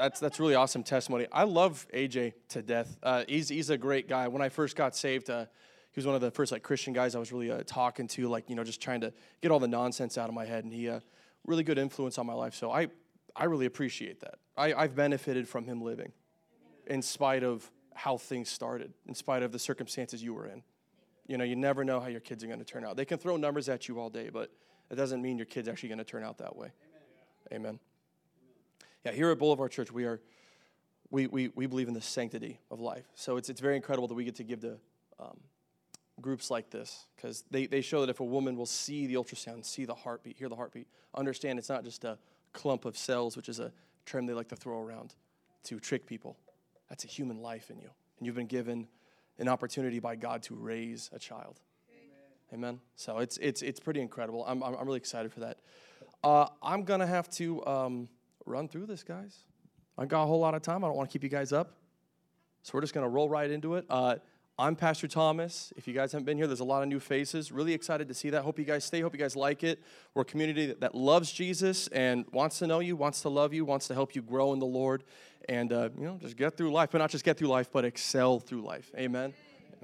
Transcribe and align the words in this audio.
that's 0.00 0.20
that's 0.20 0.40
really 0.40 0.54
awesome 0.54 0.82
testimony. 0.82 1.26
I 1.30 1.44
love 1.44 1.86
AJ 1.92 2.32
to 2.50 2.62
death. 2.62 2.96
Uh, 3.02 3.24
he's 3.28 3.48
he's 3.48 3.70
a 3.70 3.78
great 3.78 4.08
guy. 4.08 4.28
When 4.28 4.42
I 4.42 4.48
first 4.48 4.76
got 4.76 4.96
saved, 4.96 5.28
uh, 5.28 5.44
he 5.92 5.98
was 5.98 6.06
one 6.06 6.14
of 6.14 6.20
the 6.20 6.30
first 6.30 6.52
like 6.52 6.62
Christian 6.62 6.92
guys 6.92 7.14
I 7.14 7.18
was 7.18 7.32
really 7.32 7.50
uh, 7.50 7.62
talking 7.66 8.08
to, 8.08 8.28
like 8.28 8.48
you 8.48 8.56
know, 8.56 8.64
just 8.64 8.80
trying 8.80 9.02
to 9.02 9.12
get 9.42 9.50
all 9.50 9.58
the 9.58 9.68
nonsense 9.68 10.16
out 10.16 10.28
of 10.28 10.34
my 10.34 10.46
head. 10.46 10.64
And 10.64 10.72
he 10.72 10.88
uh, 10.88 11.00
really 11.46 11.62
good 11.62 11.78
influence 11.78 12.18
on 12.18 12.26
my 12.26 12.32
life. 12.32 12.54
So 12.54 12.72
I 12.72 12.88
I 13.36 13.44
really 13.44 13.66
appreciate 13.66 14.20
that. 14.20 14.36
I, 14.56 14.72
I've 14.72 14.94
benefited 14.94 15.48
from 15.48 15.64
him 15.64 15.82
living, 15.82 16.12
in 16.86 17.02
spite 17.02 17.44
of 17.44 17.70
how 17.94 18.16
things 18.16 18.48
started, 18.48 18.94
in 19.06 19.14
spite 19.14 19.42
of 19.42 19.52
the 19.52 19.58
circumstances 19.58 20.22
you 20.22 20.32
were 20.32 20.46
in. 20.46 20.62
You 21.26 21.38
know, 21.38 21.44
you 21.44 21.56
never 21.56 21.84
know 21.84 22.00
how 22.00 22.08
your 22.08 22.20
kids 22.20 22.42
are 22.42 22.46
going 22.46 22.58
to 22.58 22.64
turn 22.64 22.84
out. 22.84 22.96
They 22.96 23.04
can 23.04 23.18
throw 23.18 23.36
numbers 23.36 23.68
at 23.68 23.86
you 23.86 24.00
all 24.00 24.10
day, 24.10 24.30
but 24.32 24.50
it 24.90 24.96
doesn't 24.96 25.22
mean 25.22 25.36
your 25.36 25.46
kid's 25.46 25.68
actually 25.68 25.90
going 25.90 25.98
to 25.98 26.04
turn 26.04 26.24
out 26.24 26.38
that 26.38 26.56
way. 26.56 26.72
Amen. 27.52 27.66
Amen. 27.66 27.89
Yeah, 29.04 29.12
here 29.12 29.30
at 29.30 29.38
Boulevard 29.38 29.70
Church, 29.72 29.90
we 29.90 30.04
are 30.04 30.20
we, 31.10 31.26
we, 31.26 31.48
we 31.54 31.66
believe 31.66 31.88
in 31.88 31.94
the 31.94 32.00
sanctity 32.00 32.60
of 32.70 32.80
life. 32.80 33.04
So 33.14 33.36
it's, 33.36 33.48
it's 33.48 33.60
very 33.60 33.76
incredible 33.76 34.08
that 34.08 34.14
we 34.14 34.24
get 34.24 34.36
to 34.36 34.44
give 34.44 34.60
to 34.60 34.78
um, 35.18 35.36
groups 36.20 36.50
like 36.50 36.70
this 36.70 37.06
because 37.16 37.44
they, 37.50 37.66
they 37.66 37.80
show 37.80 38.00
that 38.00 38.10
if 38.10 38.20
a 38.20 38.24
woman 38.24 38.56
will 38.56 38.66
see 38.66 39.06
the 39.06 39.14
ultrasound, 39.14 39.64
see 39.64 39.84
the 39.84 39.94
heartbeat, 39.94 40.38
hear 40.38 40.48
the 40.48 40.56
heartbeat, 40.56 40.86
understand 41.14 41.58
it's 41.58 41.68
not 41.68 41.84
just 41.84 42.04
a 42.04 42.16
clump 42.52 42.84
of 42.84 42.96
cells, 42.96 43.36
which 43.36 43.48
is 43.48 43.58
a 43.58 43.72
term 44.06 44.26
they 44.26 44.32
like 44.32 44.48
to 44.48 44.56
throw 44.56 44.80
around 44.80 45.14
to 45.64 45.80
trick 45.80 46.06
people. 46.06 46.36
That's 46.88 47.04
a 47.04 47.08
human 47.08 47.42
life 47.42 47.70
in 47.70 47.78
you. 47.78 47.90
And 48.18 48.26
you've 48.26 48.36
been 48.36 48.46
given 48.46 48.86
an 49.38 49.48
opportunity 49.48 49.98
by 49.98 50.16
God 50.16 50.42
to 50.44 50.54
raise 50.54 51.10
a 51.12 51.18
child. 51.18 51.60
Amen. 52.52 52.68
Amen. 52.68 52.80
So 52.94 53.18
it's, 53.18 53.36
it's, 53.38 53.62
it's 53.62 53.80
pretty 53.80 54.00
incredible. 54.00 54.44
I'm, 54.46 54.62
I'm, 54.62 54.86
really 54.86 54.98
excited 54.98 55.32
for 55.32 55.40
that. 55.40 55.58
Uh, 56.22 56.46
I'm 56.62 56.84
going 56.84 57.00
to 57.00 57.06
have 57.06 57.28
to. 57.30 57.66
Um, 57.66 58.08
run 58.50 58.68
through 58.68 58.86
this, 58.86 59.04
guys. 59.04 59.44
I've 59.96 60.08
got 60.08 60.24
a 60.24 60.26
whole 60.26 60.40
lot 60.40 60.54
of 60.54 60.62
time. 60.62 60.82
I 60.84 60.88
don't 60.88 60.96
want 60.96 61.08
to 61.08 61.12
keep 61.12 61.22
you 61.22 61.30
guys 61.30 61.52
up. 61.52 61.76
So 62.62 62.72
we're 62.74 62.80
just 62.80 62.92
going 62.92 63.04
to 63.04 63.08
roll 63.08 63.28
right 63.28 63.50
into 63.50 63.76
it. 63.76 63.86
Uh, 63.88 64.16
I'm 64.58 64.76
Pastor 64.76 65.08
Thomas. 65.08 65.72
If 65.76 65.86
you 65.86 65.94
guys 65.94 66.12
haven't 66.12 66.26
been 66.26 66.36
here, 66.36 66.46
there's 66.46 66.60
a 66.60 66.64
lot 66.64 66.82
of 66.82 66.88
new 66.88 67.00
faces. 67.00 67.52
Really 67.52 67.72
excited 67.72 68.08
to 68.08 68.14
see 68.14 68.28
that. 68.30 68.42
Hope 68.42 68.58
you 68.58 68.64
guys 68.64 68.84
stay. 68.84 69.00
Hope 69.00 69.14
you 69.14 69.20
guys 69.20 69.36
like 69.36 69.62
it. 69.62 69.82
We're 70.14 70.22
a 70.22 70.24
community 70.26 70.66
that, 70.66 70.80
that 70.80 70.94
loves 70.94 71.32
Jesus 71.32 71.86
and 71.88 72.26
wants 72.32 72.58
to 72.58 72.66
know 72.66 72.80
you, 72.80 72.96
wants 72.96 73.22
to 73.22 73.28
love 73.28 73.54
you, 73.54 73.64
wants 73.64 73.86
to 73.86 73.94
help 73.94 74.14
you 74.14 74.20
grow 74.20 74.52
in 74.52 74.58
the 74.58 74.66
Lord, 74.66 75.04
and 75.48 75.72
uh, 75.72 75.88
you 75.96 76.04
know 76.04 76.18
just 76.20 76.36
get 76.36 76.56
through 76.56 76.72
life. 76.72 76.90
But 76.90 76.98
not 76.98 77.10
just 77.10 77.24
get 77.24 77.38
through 77.38 77.48
life, 77.48 77.70
but 77.72 77.86
excel 77.86 78.40
through 78.40 78.62
life. 78.62 78.90
Amen. 78.98 79.32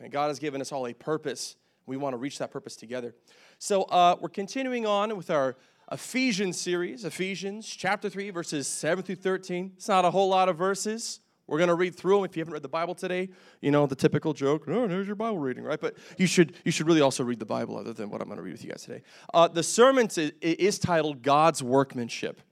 And 0.02 0.12
God 0.12 0.28
has 0.28 0.38
given 0.38 0.60
us 0.60 0.72
all 0.72 0.86
a 0.86 0.92
purpose. 0.92 1.56
We 1.86 1.96
want 1.96 2.12
to 2.12 2.18
reach 2.18 2.38
that 2.40 2.50
purpose 2.50 2.76
together. 2.76 3.14
So 3.58 3.84
uh, 3.84 4.16
we're 4.20 4.28
continuing 4.28 4.84
on 4.84 5.16
with 5.16 5.30
our 5.30 5.56
Ephesians 5.92 6.60
series, 6.60 7.04
Ephesians 7.04 7.66
chapter 7.66 8.10
3, 8.10 8.30
verses 8.30 8.66
7 8.66 9.04
through 9.04 9.14
13. 9.14 9.72
It's 9.76 9.86
not 9.86 10.04
a 10.04 10.10
whole 10.10 10.28
lot 10.28 10.48
of 10.48 10.56
verses. 10.56 11.20
We're 11.46 11.58
going 11.58 11.68
to 11.68 11.76
read 11.76 11.94
through 11.94 12.16
them. 12.16 12.24
If 12.24 12.36
you 12.36 12.40
haven't 12.40 12.54
read 12.54 12.62
the 12.62 12.68
Bible 12.68 12.96
today, 12.96 13.28
you 13.60 13.70
know, 13.70 13.86
the 13.86 13.94
typical 13.94 14.32
joke, 14.32 14.64
oh, 14.66 14.88
there's 14.88 15.06
your 15.06 15.14
Bible 15.14 15.38
reading, 15.38 15.62
right? 15.62 15.80
But 15.80 15.94
you 16.18 16.26
should, 16.26 16.54
you 16.64 16.72
should 16.72 16.88
really 16.88 17.00
also 17.00 17.22
read 17.22 17.38
the 17.38 17.46
Bible 17.46 17.78
other 17.78 17.92
than 17.92 18.10
what 18.10 18.20
I'm 18.20 18.26
going 18.26 18.38
to 18.38 18.42
read 18.42 18.50
with 18.52 18.64
you 18.64 18.70
guys 18.70 18.82
today. 18.82 19.02
Uh, 19.32 19.46
the 19.46 19.62
sermon 19.62 20.08
is, 20.40 20.78
titled 20.80 21.22
God's 21.22 21.62
Workmanship. 21.62 22.42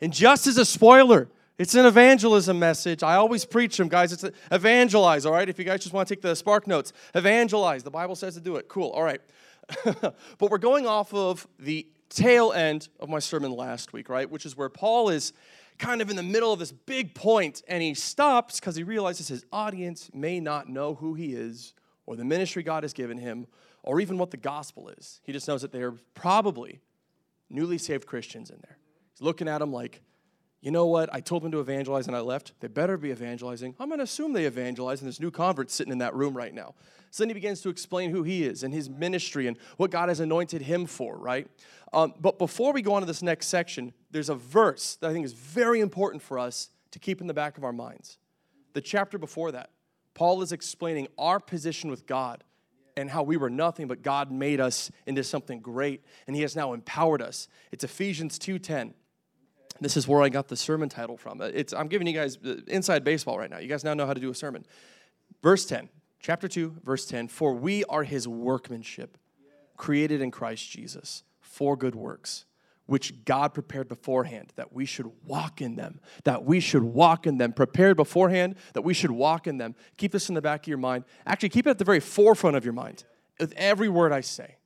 And 0.00 0.12
just 0.12 0.48
as 0.48 0.58
a 0.58 0.64
spoiler, 0.64 1.28
it's 1.58 1.76
an 1.76 1.86
evangelism 1.86 2.58
message. 2.58 3.04
I 3.04 3.14
always 3.14 3.44
preach 3.44 3.76
them, 3.76 3.86
guys. 3.86 4.12
It's 4.12 4.24
a, 4.24 4.32
evangelize, 4.50 5.24
all 5.26 5.32
right? 5.32 5.48
If 5.48 5.60
you 5.60 5.64
guys 5.64 5.80
just 5.80 5.92
want 5.92 6.08
to 6.08 6.14
take 6.16 6.22
the 6.22 6.34
spark 6.34 6.66
notes, 6.66 6.92
evangelize. 7.14 7.84
The 7.84 7.92
Bible 7.92 8.16
says 8.16 8.34
to 8.34 8.40
do 8.40 8.56
it. 8.56 8.66
Cool, 8.66 8.90
all 8.90 9.04
right. 9.04 9.20
but 9.84 10.50
we're 10.50 10.58
going 10.58 10.88
off 10.88 11.14
of 11.14 11.46
the 11.60 11.86
tail 12.12 12.52
end 12.52 12.88
of 13.00 13.08
my 13.08 13.18
sermon 13.18 13.52
last 13.52 13.92
week, 13.92 14.08
right? 14.08 14.30
Which 14.30 14.46
is 14.46 14.56
where 14.56 14.68
Paul 14.68 15.08
is 15.08 15.32
kind 15.78 16.02
of 16.02 16.10
in 16.10 16.16
the 16.16 16.22
middle 16.22 16.52
of 16.52 16.58
this 16.58 16.72
big 16.72 17.14
point 17.14 17.62
and 17.66 17.82
he 17.82 17.94
stops 17.94 18.60
because 18.60 18.76
he 18.76 18.82
realizes 18.82 19.28
his 19.28 19.44
audience 19.52 20.10
may 20.12 20.38
not 20.38 20.68
know 20.68 20.94
who 20.94 21.14
he 21.14 21.34
is 21.34 21.74
or 22.06 22.16
the 22.16 22.24
ministry 22.24 22.62
God 22.62 22.84
has 22.84 22.92
given 22.92 23.18
him 23.18 23.46
or 23.82 24.00
even 24.00 24.18
what 24.18 24.30
the 24.30 24.36
gospel 24.36 24.88
is. 24.90 25.20
He 25.24 25.32
just 25.32 25.48
knows 25.48 25.62
that 25.62 25.72
they 25.72 25.82
are 25.82 25.94
probably 26.14 26.80
newly 27.50 27.78
saved 27.78 28.06
Christians 28.06 28.50
in 28.50 28.58
there. 28.62 28.78
He's 29.12 29.22
looking 29.22 29.48
at 29.48 29.58
them 29.58 29.72
like, 29.72 30.02
you 30.62 30.70
know 30.70 30.86
what? 30.86 31.12
I 31.12 31.20
told 31.20 31.42
them 31.42 31.50
to 31.52 31.60
evangelize 31.60 32.06
and 32.06 32.14
I 32.14 32.20
left. 32.20 32.52
They 32.60 32.68
better 32.68 32.96
be 32.96 33.10
evangelizing. 33.10 33.74
I'm 33.80 33.88
going 33.88 33.98
to 33.98 34.04
assume 34.04 34.32
they 34.32 34.44
evangelize, 34.44 35.00
and 35.00 35.06
there's 35.08 35.20
new 35.20 35.32
converts 35.32 35.74
sitting 35.74 35.92
in 35.92 35.98
that 35.98 36.14
room 36.14 36.36
right 36.36 36.54
now. 36.54 36.74
So 37.10 37.24
then 37.24 37.30
he 37.30 37.34
begins 37.34 37.60
to 37.62 37.68
explain 37.68 38.10
who 38.10 38.22
he 38.22 38.44
is 38.44 38.62
and 38.62 38.72
his 38.72 38.88
ministry 38.88 39.48
and 39.48 39.58
what 39.76 39.90
God 39.90 40.08
has 40.08 40.20
anointed 40.20 40.62
him 40.62 40.86
for, 40.86 41.18
right? 41.18 41.48
Um, 41.92 42.14
but 42.18 42.38
before 42.38 42.72
we 42.72 42.80
go 42.80 42.94
on 42.94 43.02
to 43.02 43.06
this 43.06 43.22
next 43.22 43.48
section, 43.48 43.92
there's 44.12 44.30
a 44.30 44.36
verse 44.36 44.96
that 45.00 45.10
I 45.10 45.12
think 45.12 45.26
is 45.26 45.32
very 45.32 45.80
important 45.80 46.22
for 46.22 46.38
us 46.38 46.70
to 46.92 46.98
keep 47.00 47.20
in 47.20 47.26
the 47.26 47.34
back 47.34 47.58
of 47.58 47.64
our 47.64 47.72
minds. 47.72 48.18
The 48.72 48.80
chapter 48.80 49.18
before 49.18 49.50
that, 49.52 49.70
Paul 50.14 50.42
is 50.42 50.52
explaining 50.52 51.08
our 51.18 51.40
position 51.40 51.90
with 51.90 52.06
God 52.06 52.44
and 52.96 53.10
how 53.10 53.24
we 53.24 53.36
were 53.36 53.50
nothing, 53.50 53.88
but 53.88 54.02
God 54.02 54.30
made 54.30 54.60
us 54.60 54.90
into 55.06 55.24
something 55.24 55.60
great, 55.60 56.04
and 56.26 56.36
He 56.36 56.42
has 56.42 56.54
now 56.54 56.72
empowered 56.72 57.20
us. 57.20 57.48
It's 57.72 57.84
Ephesians 57.84 58.38
2:10. 58.38 58.94
This 59.82 59.96
is 59.96 60.06
where 60.06 60.22
I 60.22 60.28
got 60.28 60.48
the 60.48 60.56
sermon 60.56 60.88
title 60.88 61.16
from. 61.16 61.40
It's, 61.40 61.72
I'm 61.72 61.88
giving 61.88 62.06
you 62.06 62.12
guys 62.12 62.38
uh, 62.44 62.56
inside 62.68 63.04
baseball 63.04 63.38
right 63.38 63.50
now. 63.50 63.58
You 63.58 63.68
guys 63.68 63.84
now 63.84 63.94
know 63.94 64.06
how 64.06 64.14
to 64.14 64.20
do 64.20 64.30
a 64.30 64.34
sermon. 64.34 64.64
Verse 65.42 65.66
10, 65.66 65.88
chapter 66.20 66.46
2, 66.48 66.76
verse 66.84 67.06
10 67.06 67.28
For 67.28 67.52
we 67.54 67.84
are 67.84 68.04
His 68.04 68.28
workmanship, 68.28 69.18
created 69.76 70.20
in 70.20 70.30
Christ 70.30 70.70
Jesus 70.70 71.24
for 71.40 71.76
good 71.76 71.94
works, 71.94 72.44
which 72.86 73.24
God 73.24 73.54
prepared 73.54 73.88
beforehand 73.88 74.52
that 74.56 74.72
we 74.72 74.84
should 74.84 75.10
walk 75.24 75.60
in 75.60 75.76
them, 75.76 76.00
that 76.24 76.44
we 76.44 76.60
should 76.60 76.84
walk 76.84 77.26
in 77.26 77.38
them, 77.38 77.52
prepared 77.52 77.96
beforehand 77.96 78.54
that 78.74 78.82
we 78.82 78.94
should 78.94 79.10
walk 79.10 79.46
in 79.46 79.58
them. 79.58 79.74
Keep 79.96 80.12
this 80.12 80.28
in 80.28 80.34
the 80.34 80.42
back 80.42 80.62
of 80.62 80.68
your 80.68 80.78
mind. 80.78 81.04
Actually, 81.26 81.48
keep 81.48 81.66
it 81.66 81.70
at 81.70 81.78
the 81.78 81.84
very 81.84 82.00
forefront 82.00 82.56
of 82.56 82.64
your 82.64 82.74
mind 82.74 83.04
with 83.38 83.52
every 83.56 83.88
word 83.88 84.12
I 84.12 84.20
say. 84.20 84.56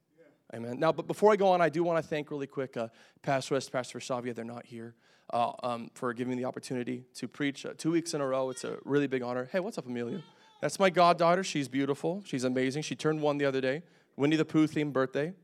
Amen. 0.55 0.79
Now, 0.79 0.93
but 0.93 1.07
before 1.07 1.33
I 1.33 1.37
go 1.37 1.49
on, 1.49 1.61
I 1.61 1.69
do 1.69 1.83
want 1.83 2.03
to 2.03 2.09
thank 2.09 2.31
really 2.31 2.47
quick 2.47 2.77
uh, 2.77 2.89
Pastor 3.23 3.55
West, 3.55 3.73
Pastor 3.73 3.99
Savia. 3.99 4.35
They're 4.35 4.45
not 4.45 4.65
here 4.65 4.95
uh, 5.33 5.53
um, 5.63 5.91
for 5.95 6.13
giving 6.13 6.37
me 6.37 6.43
the 6.43 6.47
opportunity 6.47 7.05
to 7.15 7.27
preach 7.27 7.67
uh, 7.67 7.73
two 7.77 7.91
weeks 7.91 8.15
in 8.15 8.21
a 8.21 8.27
row. 8.27 8.51
It's 8.51 8.65
a 8.65 8.79
really 8.85 9.09
big 9.09 9.23
honor. 9.23 9.49
Hey, 9.51 9.61
what's 9.61 9.77
up, 9.77 9.87
Amelia? 9.87 10.23
That's 10.61 10.79
my 10.79 10.89
goddaughter. 10.89 11.43
She's 11.43 11.69
beautiful. 11.69 12.23
She's 12.25 12.45
amazing. 12.45 12.83
She 12.83 12.95
turned 12.95 13.21
one 13.21 13.39
the 13.39 13.45
other 13.45 13.61
day. 13.61 13.83
Winnie 14.17 14.37
the 14.37 14.45
Pooh 14.45 14.67
themed 14.67 14.93
birthday. 14.93 15.35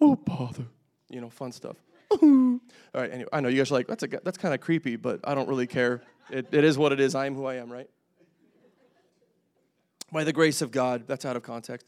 Oh, 0.00 0.16
bother 0.16 0.66
you 1.10 1.20
know, 1.20 1.28
fun 1.28 1.52
stuff. 1.52 1.76
All 2.10 2.60
right, 2.94 3.12
anyway, 3.12 3.28
I 3.32 3.40
know 3.40 3.48
you 3.48 3.58
guys 3.58 3.70
are 3.70 3.74
like, 3.74 3.86
that's, 3.86 4.02
a, 4.02 4.08
that's 4.08 4.38
kind 4.38 4.54
of 4.54 4.60
creepy, 4.60 4.96
but 4.96 5.20
I 5.24 5.34
don't 5.34 5.48
really 5.48 5.66
care. 5.66 6.02
It, 6.30 6.48
it 6.52 6.64
is 6.64 6.78
what 6.78 6.92
it 6.92 7.00
is. 7.00 7.14
I 7.14 7.26
am 7.26 7.34
who 7.34 7.44
I 7.44 7.56
am, 7.56 7.70
right? 7.70 7.88
By 10.12 10.24
the 10.24 10.32
grace 10.32 10.62
of 10.62 10.70
God, 10.70 11.04
that's 11.06 11.24
out 11.24 11.36
of 11.36 11.42
context. 11.42 11.86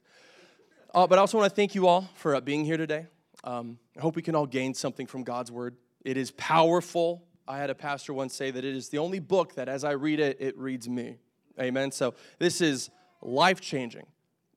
Uh, 0.94 1.06
but 1.06 1.18
I 1.18 1.20
also 1.22 1.38
want 1.38 1.50
to 1.50 1.56
thank 1.56 1.74
you 1.74 1.86
all 1.86 2.08
for 2.16 2.34
uh, 2.34 2.40
being 2.40 2.64
here 2.64 2.76
today. 2.76 3.06
Um, 3.44 3.78
I 3.96 4.00
hope 4.00 4.14
we 4.14 4.22
can 4.22 4.34
all 4.34 4.46
gain 4.46 4.74
something 4.74 5.06
from 5.06 5.24
God's 5.24 5.50
word. 5.50 5.76
It 6.04 6.18
is 6.18 6.32
powerful. 6.32 7.24
I 7.48 7.58
had 7.58 7.70
a 7.70 7.74
pastor 7.74 8.12
once 8.12 8.34
say 8.34 8.50
that 8.50 8.62
it 8.62 8.76
is 8.76 8.90
the 8.90 8.98
only 8.98 9.18
book 9.18 9.54
that 9.54 9.68
as 9.68 9.84
I 9.84 9.92
read 9.92 10.20
it, 10.20 10.36
it 10.38 10.56
reads 10.58 10.88
me. 10.88 11.16
Amen. 11.58 11.92
So 11.92 12.14
this 12.38 12.60
is 12.60 12.90
life 13.22 13.60
changing 13.60 14.06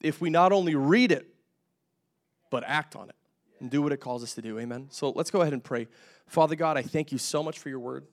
if 0.01 0.19
we 0.19 0.29
not 0.29 0.51
only 0.51 0.75
read 0.75 1.13
it, 1.13 1.25
but 2.51 2.63
act 2.67 2.95
on 2.95 3.09
it 3.09 3.15
and 3.59 3.71
do 3.71 3.81
what 3.81 3.93
it 3.93 3.97
calls 3.97 4.21
us 4.21 4.35
to 4.35 4.41
do. 4.41 4.59
Amen. 4.59 4.87
So 4.91 5.11
let's 5.11 5.31
go 5.31 5.41
ahead 5.41 5.53
and 5.53 5.63
pray. 5.63 5.87
Father 6.27 6.55
God, 6.55 6.77
I 6.77 6.81
thank 6.81 7.11
you 7.13 7.17
so 7.17 7.43
much 7.43 7.59
for 7.59 7.69
your 7.69 7.79
word. 7.79 8.05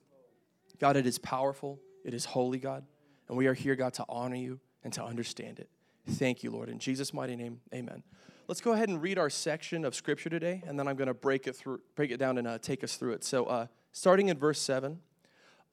God, 0.79 0.95
it 0.95 1.05
is 1.05 1.19
powerful, 1.19 1.79
it 2.03 2.13
is 2.13 2.25
holy, 2.25 2.59
God, 2.59 2.85
and 3.27 3.37
we 3.37 3.47
are 3.47 3.53
here, 3.53 3.75
God, 3.75 3.93
to 3.95 4.05
honor 4.07 4.35
you 4.35 4.59
and 4.83 4.91
to 4.93 5.03
understand 5.03 5.59
it. 5.59 5.69
Thank 6.07 6.43
you, 6.43 6.51
Lord. 6.51 6.69
In 6.69 6.79
Jesus' 6.79 7.13
mighty 7.13 7.35
name, 7.35 7.61
amen. 7.73 8.03
Let's 8.47 8.59
go 8.59 8.73
ahead 8.73 8.89
and 8.89 9.01
read 9.01 9.17
our 9.17 9.29
section 9.29 9.85
of 9.85 9.95
scripture 9.95 10.29
today, 10.29 10.61
and 10.67 10.77
then 10.77 10.87
I'm 10.87 10.97
going 10.97 11.07
to 11.07 11.13
break 11.13 11.47
it 11.47 11.55
through, 11.55 11.79
break 11.95 12.11
it 12.11 12.17
down 12.17 12.37
and 12.37 12.45
uh, 12.45 12.57
take 12.57 12.83
us 12.83 12.97
through 12.97 13.13
it. 13.13 13.23
So, 13.23 13.45
uh, 13.45 13.67
starting 13.93 14.27
in 14.27 14.37
verse 14.37 14.59
7, 14.59 14.99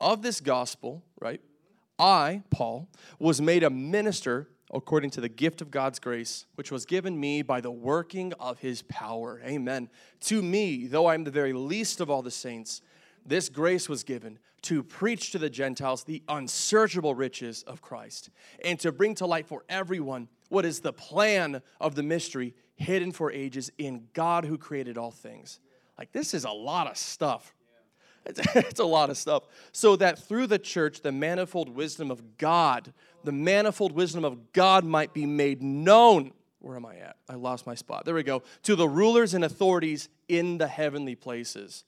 of 0.01 0.23
this 0.23 0.41
gospel, 0.41 1.03
right, 1.21 1.41
I, 1.99 2.43
Paul, 2.51 2.89
was 3.19 3.41
made 3.41 3.65
a 3.65 3.71
minister 3.71 4.49
according 4.73 5.11
to 5.11 5.21
the 5.21 5.29
gift 5.29 5.61
of 5.61 5.71
God's 5.71 5.99
grace, 5.99 6.47
which 6.55 6.71
was 6.71 6.87
given 6.87 7.19
me 7.19 7.43
by 7.43 7.61
the 7.61 7.73
working 7.73 8.33
of 8.35 8.61
his 8.61 8.83
power. 8.83 9.41
Amen. 9.45 9.91
To 10.23 10.41
me, 10.41 10.87
though 10.87 11.07
I 11.07 11.15
am 11.15 11.25
the 11.25 11.31
very 11.31 11.53
least 11.53 12.01
of 12.01 12.09
all 12.09 12.23
the 12.23 12.31
saints, 12.31 12.83
this 13.27 13.49
grace 13.49 13.89
was 13.89 14.05
given 14.05 14.39
to 14.63 14.83
preach 14.83 15.33
to 15.33 15.39
the 15.39 15.51
Gentiles 15.51 16.05
the 16.05 16.23
unsearchable 16.29 17.15
riches 17.15 17.63
of 17.63 17.81
Christ 17.81 18.31
and 18.65 18.79
to 18.81 18.93
bring 18.93 19.15
to 19.17 19.27
light 19.27 19.47
for 19.47 19.65
everyone 19.69 20.29
what 20.49 20.65
is 20.65 20.81
the 20.81 20.93
plan 20.93 21.63
of 21.81 21.95
the 21.95 22.03
mystery 22.03 22.55
hidden 22.75 23.13
for 23.13 23.31
ages 23.31 23.71
in 23.79 24.09
God 24.13 24.45
who 24.45 24.59
created 24.59 24.99
all 24.99 25.11
things. 25.11 25.61
Like, 25.99 26.13
this 26.13 26.35
is 26.35 26.45
a 26.45 26.51
lot 26.51 26.87
of 26.87 26.97
stuff. 26.97 27.55
It's, 28.27 28.81
a 28.81 28.85
lot 28.85 29.09
of 29.09 29.17
stuff. 29.17 29.45
So 29.73 29.97
that 29.97 30.19
through 30.19 30.47
the 30.47 30.59
church, 30.59 31.01
the 31.01 31.11
manifold 31.11 31.71
wisdom 31.71 32.11
of 32.11 32.37
God, 32.37 32.93
the 33.25 33.33
manifold 33.33 33.93
wisdom 33.93 34.25
of 34.25 34.53
God 34.53 34.85
might 34.85 35.15
be 35.15 35.25
made 35.25 35.63
known. 35.63 36.33
Where 36.59 36.77
am 36.77 36.85
I 36.85 36.97
at? 36.97 37.17
I 37.31 37.35
lost 37.35 37.67
my 37.67 37.75
spot. 37.75 38.05
There 38.05 38.15
we 38.15 38.23
go. 38.23 38.43
To 38.65 38.77
the 38.77 38.87
rulers 38.87 39.33
and 39.33 39.43
authorities 39.43 40.11
in 40.29 40.59
the 40.59 40.69
heavenly 40.69 41.15
places. 41.15 41.85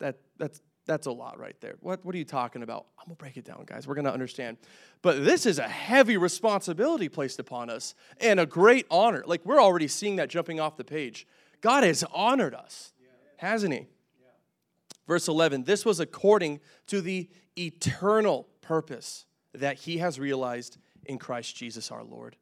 That, 0.00 0.18
that's, 0.36 0.60
That's 0.86 1.06
a 1.06 1.12
lot 1.12 1.38
right 1.38 1.56
there. 1.60 1.76
What, 1.80 2.04
what 2.04 2.14
are 2.14 2.18
you 2.18 2.24
talking 2.24 2.62
about? 2.62 2.86
I'm 2.98 3.06
going 3.06 3.16
to 3.16 3.20
break 3.20 3.36
it 3.36 3.44
down, 3.44 3.64
guys. 3.64 3.86
We're 3.86 3.94
going 3.94 4.04
to 4.04 4.12
understand. 4.12 4.58
But 5.00 5.24
this 5.24 5.46
is 5.46 5.58
a 5.58 5.68
heavy 5.68 6.16
responsibility 6.16 7.08
placed 7.08 7.38
upon 7.38 7.70
us 7.70 7.94
and 8.20 8.38
a 8.38 8.46
great 8.46 8.86
honor. 8.90 9.24
Like 9.26 9.44
we're 9.44 9.62
already 9.62 9.88
seeing 9.88 10.16
that 10.16 10.28
jumping 10.28 10.60
off 10.60 10.76
the 10.76 10.84
page. 10.84 11.26
God 11.62 11.84
has 11.84 12.04
honored 12.12 12.54
us, 12.54 12.92
hasn't 13.38 13.72
He? 13.72 13.86
Verse 15.06 15.28
11 15.28 15.64
This 15.64 15.84
was 15.84 16.00
according 16.00 16.60
to 16.88 17.00
the 17.00 17.30
eternal 17.58 18.48
purpose 18.60 19.24
that 19.54 19.78
He 19.78 19.98
has 19.98 20.18
realized 20.18 20.76
in 21.06 21.18
Christ 21.18 21.56
Jesus 21.56 21.90
our 21.90 22.04
Lord 22.04 22.36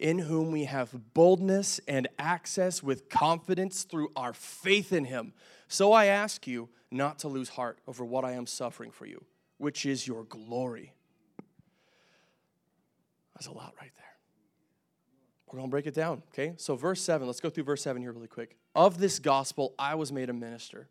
in 0.00 0.18
whom 0.18 0.50
we 0.50 0.64
have 0.64 1.12
boldness 1.12 1.78
and 1.86 2.08
access 2.18 2.82
with 2.82 3.10
confidence 3.10 3.84
through 3.84 4.10
our 4.16 4.32
faith 4.32 4.94
in 4.94 5.04
him. 5.04 5.34
So 5.68 5.92
I 5.92 6.06
ask 6.06 6.46
you 6.46 6.70
not 6.90 7.20
to 7.20 7.28
lose 7.28 7.48
heart 7.48 7.78
over 7.86 8.04
what 8.04 8.24
I 8.24 8.32
am 8.32 8.46
suffering 8.46 8.90
for 8.90 9.06
you, 9.06 9.24
which 9.58 9.86
is 9.86 10.06
your 10.06 10.24
glory. 10.24 10.94
That's 13.34 13.46
a 13.46 13.52
lot 13.52 13.74
right 13.80 13.92
there. 13.96 14.04
We're 15.46 15.58
going 15.58 15.68
to 15.68 15.70
break 15.70 15.86
it 15.86 15.94
down, 15.94 16.22
okay? 16.32 16.54
So, 16.56 16.76
verse 16.76 17.02
7, 17.02 17.26
let's 17.26 17.40
go 17.40 17.50
through 17.50 17.64
verse 17.64 17.82
7 17.82 18.00
here 18.02 18.12
really 18.12 18.28
quick. 18.28 18.56
Of 18.74 18.98
this 18.98 19.18
gospel, 19.18 19.74
I 19.78 19.94
was 19.94 20.12
made 20.12 20.30
a 20.30 20.32
minister 20.32 20.88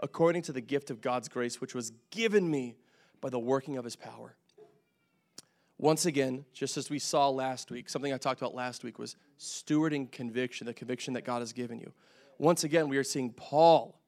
according 0.00 0.42
to 0.42 0.52
the 0.52 0.60
gift 0.60 0.90
of 0.90 1.00
God's 1.00 1.28
grace, 1.28 1.60
which 1.60 1.74
was 1.74 1.92
given 2.10 2.50
me 2.50 2.76
by 3.20 3.28
the 3.28 3.38
working 3.38 3.76
of 3.76 3.84
his 3.84 3.96
power. 3.96 4.36
Once 5.76 6.06
again, 6.06 6.44
just 6.52 6.76
as 6.76 6.90
we 6.90 6.98
saw 6.98 7.28
last 7.28 7.70
week, 7.70 7.88
something 7.88 8.12
I 8.12 8.16
talked 8.16 8.40
about 8.40 8.54
last 8.54 8.82
week 8.82 8.98
was 8.98 9.16
stewarding 9.38 10.10
conviction, 10.10 10.66
the 10.66 10.74
conviction 10.74 11.14
that 11.14 11.24
God 11.24 11.40
has 11.40 11.52
given 11.52 11.78
you. 11.78 11.92
Once 12.38 12.64
again, 12.64 12.88
we 12.88 12.96
are 12.96 13.04
seeing 13.04 13.32
Paul 13.32 14.00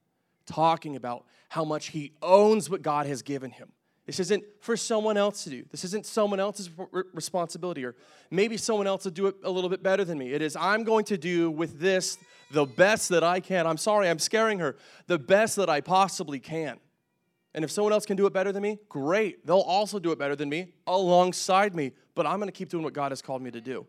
talking 0.45 0.95
about 0.95 1.25
how 1.49 1.65
much 1.65 1.87
he 1.87 2.13
owns 2.21 2.69
what 2.69 2.81
God 2.81 3.07
has 3.07 3.21
given 3.21 3.51
him. 3.51 3.71
This 4.05 4.19
isn't 4.19 4.43
for 4.61 4.75
someone 4.75 5.15
else 5.15 5.43
to 5.43 5.49
do. 5.49 5.63
This 5.69 5.83
isn't 5.85 6.05
someone 6.05 6.39
else's 6.39 6.69
responsibility, 7.13 7.85
or 7.85 7.95
maybe 8.29 8.57
someone 8.57 8.87
else 8.87 9.05
will 9.05 9.11
do 9.11 9.27
it 9.27 9.35
a 9.43 9.49
little 9.49 9.69
bit 9.69 9.83
better 9.83 10.03
than 10.03 10.17
me. 10.17 10.33
It 10.33 10.41
is, 10.41 10.55
I'm 10.55 10.83
going 10.83 11.05
to 11.05 11.17
do 11.17 11.51
with 11.51 11.79
this 11.79 12.17
the 12.51 12.65
best 12.65 13.09
that 13.09 13.23
I 13.23 13.39
can. 13.39 13.67
I'm 13.67 13.77
sorry, 13.77 14.09
I'm 14.09 14.19
scaring 14.19 14.59
her. 14.59 14.75
The 15.07 15.19
best 15.19 15.55
that 15.55 15.69
I 15.69 15.81
possibly 15.81 16.39
can. 16.39 16.77
And 17.53 17.63
if 17.63 17.71
someone 17.71 17.93
else 17.93 18.05
can 18.05 18.17
do 18.17 18.25
it 18.25 18.33
better 18.33 18.51
than 18.51 18.63
me, 18.63 18.79
great. 18.89 19.45
They'll 19.45 19.59
also 19.59 19.99
do 19.99 20.11
it 20.11 20.19
better 20.19 20.35
than 20.35 20.49
me 20.49 20.73
alongside 20.87 21.75
me. 21.75 21.91
But 22.15 22.25
I'm 22.25 22.37
going 22.37 22.47
to 22.47 22.53
keep 22.53 22.69
doing 22.69 22.83
what 22.83 22.93
God 22.93 23.11
has 23.11 23.21
called 23.21 23.41
me 23.41 23.51
to 23.51 23.61
do. 23.61 23.85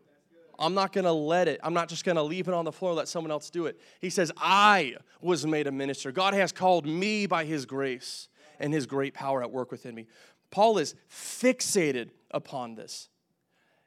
I'm 0.59 0.73
not 0.73 0.93
going 0.93 1.05
to 1.05 1.11
let 1.11 1.47
it. 1.47 1.59
I'm 1.63 1.73
not 1.73 1.89
just 1.89 2.05
going 2.05 2.15
to 2.15 2.23
leave 2.23 2.47
it 2.47 2.53
on 2.53 2.65
the 2.65 2.71
floor 2.71 2.91
and 2.91 2.97
let 2.97 3.07
someone 3.07 3.31
else 3.31 3.49
do 3.49 3.65
it. 3.65 3.79
He 3.99 4.09
says, 4.09 4.31
I 4.37 4.95
was 5.21 5.45
made 5.45 5.67
a 5.67 5.71
minister. 5.71 6.11
God 6.11 6.33
has 6.33 6.51
called 6.51 6.85
me 6.85 7.25
by 7.25 7.45
his 7.45 7.65
grace 7.65 8.29
and 8.59 8.73
his 8.73 8.85
great 8.85 9.13
power 9.13 9.41
at 9.41 9.51
work 9.51 9.71
within 9.71 9.95
me. 9.95 10.07
Paul 10.51 10.77
is 10.77 10.95
fixated 11.09 12.09
upon 12.31 12.75
this. 12.75 13.09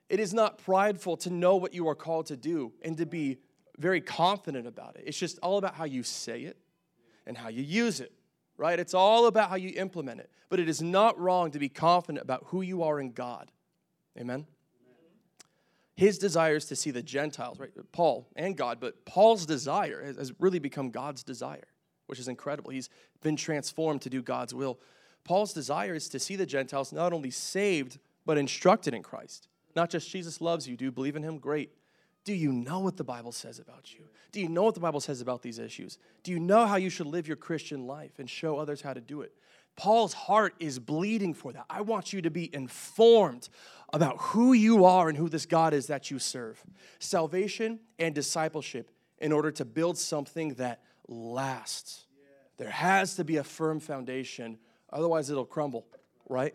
It 0.09 0.21
is 0.21 0.35
not 0.35 0.59
prideful 0.59 1.17
to 1.19 1.31
know 1.31 1.57
what 1.57 1.75
you 1.75 1.89
are 1.89 1.95
called 1.95 2.27
to 2.27 2.37
do 2.37 2.73
and 2.83 2.97
to 2.99 3.07
be 3.07 3.39
very 3.79 4.01
confident 4.01 4.67
about 4.67 4.97
it. 4.97 5.05
It's 5.07 5.19
just 5.19 5.39
all 5.41 5.59
about 5.59 5.75
how 5.75 5.85
you 5.85 6.03
say 6.03 6.43
it 6.43 6.57
and 7.27 7.37
how 7.37 7.49
you 7.49 7.63
use 7.63 8.01
it 8.01 8.13
right? 8.57 8.79
It's 8.79 8.95
all 8.95 9.27
about 9.27 9.51
how 9.51 9.57
you 9.57 9.73
implement 9.77 10.21
it. 10.21 10.31
But 10.49 10.61
it 10.61 10.69
is 10.69 10.83
not 10.83 11.19
wrong 11.19 11.51
to 11.51 11.59
be 11.59 11.69
confident 11.69 12.23
about 12.23 12.45
who 12.47 12.63
you 12.63 12.83
are 12.83 13.01
in 13.01 13.13
God. 13.13 13.51
Amen? 14.19 14.47
His 15.97 16.19
desire 16.19 16.57
is 16.57 16.67
to 16.67 16.77
see 16.77 16.91
the 16.91 17.03
Gentiles, 17.03 17.59
right? 17.59 17.71
Paul 17.91 18.29
and 18.37 18.57
God, 18.57 18.79
but 18.81 19.07
Paul's 19.07 19.47
desire 19.47 20.05
has 20.05 20.33
really 20.39 20.59
become 20.59 20.91
God's 20.91 21.23
desire, 21.23 21.69
which 22.07 22.19
is 22.19 22.29
incredible. 22.29 22.71
He's 22.71 22.91
been 23.23 23.37
transformed 23.37 24.03
to 24.03 24.11
do 24.11 24.23
God's 24.23 24.53
will. 24.55 24.79
Paul's 25.25 25.55
desire 25.55 25.95
is 25.95 26.09
to 26.11 26.19
see 26.19 26.37
the 26.37 26.47
Gentiles 26.47 26.93
not 26.93 27.13
only 27.13 27.31
saved, 27.31 27.99
but 28.27 28.37
instructed 28.37 28.93
in 28.93 29.03
Christ. 29.03 29.49
Not 29.75 29.91
just 29.91 30.11
Jesus 30.11 30.41
loves 30.41 30.69
you. 30.69 30.77
Do 30.77 30.85
you 30.85 30.93
believe 30.93 31.17
in 31.17 31.23
him? 31.23 31.39
Great. 31.39 31.71
Do 32.25 32.35
you 32.35 32.53
know 32.53 32.81
what 32.81 32.97
the 32.97 33.05
Bible 33.05 33.33
says 33.33 33.59
about 33.59 33.95
you? 33.95 34.05
Do 34.33 34.41
you 34.41 34.49
know 34.49 34.65
what 34.65 34.75
the 34.75 34.81
Bible 34.81 35.01
says 35.01 35.21
about 35.21 35.43
these 35.43 35.59
issues? 35.59 35.97
Do 36.25 36.33
you 36.33 36.41
know 36.41 36.67
how 36.67 36.77
you 36.77 36.91
should 36.91 37.07
live 37.07 37.27
your 37.27 37.37
Christian 37.37 37.87
life 37.87 38.19
and 38.19 38.29
show 38.29 38.59
others 38.59 38.83
how 38.83 38.93
to 38.93 39.01
do 39.01 39.23
it? 39.23 39.33
Paul's 39.77 40.15
heart 40.15 40.55
is 40.59 40.79
bleeding 40.79 41.35
for 41.35 41.53
that. 41.53 41.67
I 41.69 41.83
want 41.83 42.13
you 42.13 42.23
to 42.23 42.31
be 42.31 42.53
informed 42.55 43.49
about 43.93 44.17
who 44.19 44.53
you 44.53 44.85
are 44.85 45.09
and 45.09 45.17
who 45.17 45.29
this 45.29 45.47
God 45.47 45.75
is 45.75 45.87
that 45.87 46.11
you 46.11 46.19
serve. 46.19 46.63
Salvation 46.99 47.81
and 47.99 48.15
discipleship 48.15 48.91
in 49.19 49.33
order 49.33 49.51
to 49.53 49.65
build 49.65 49.99
something 49.99 50.55
that 50.55 50.83
lasts. 51.09 52.07
There 52.57 52.71
has 52.71 53.17
to 53.17 53.25
be 53.25 53.37
a 53.37 53.45
firm 53.45 53.81
foundation, 53.81 54.59
otherwise, 54.91 55.31
it'll 55.31 55.45
crumble, 55.45 55.87
right? 56.29 56.55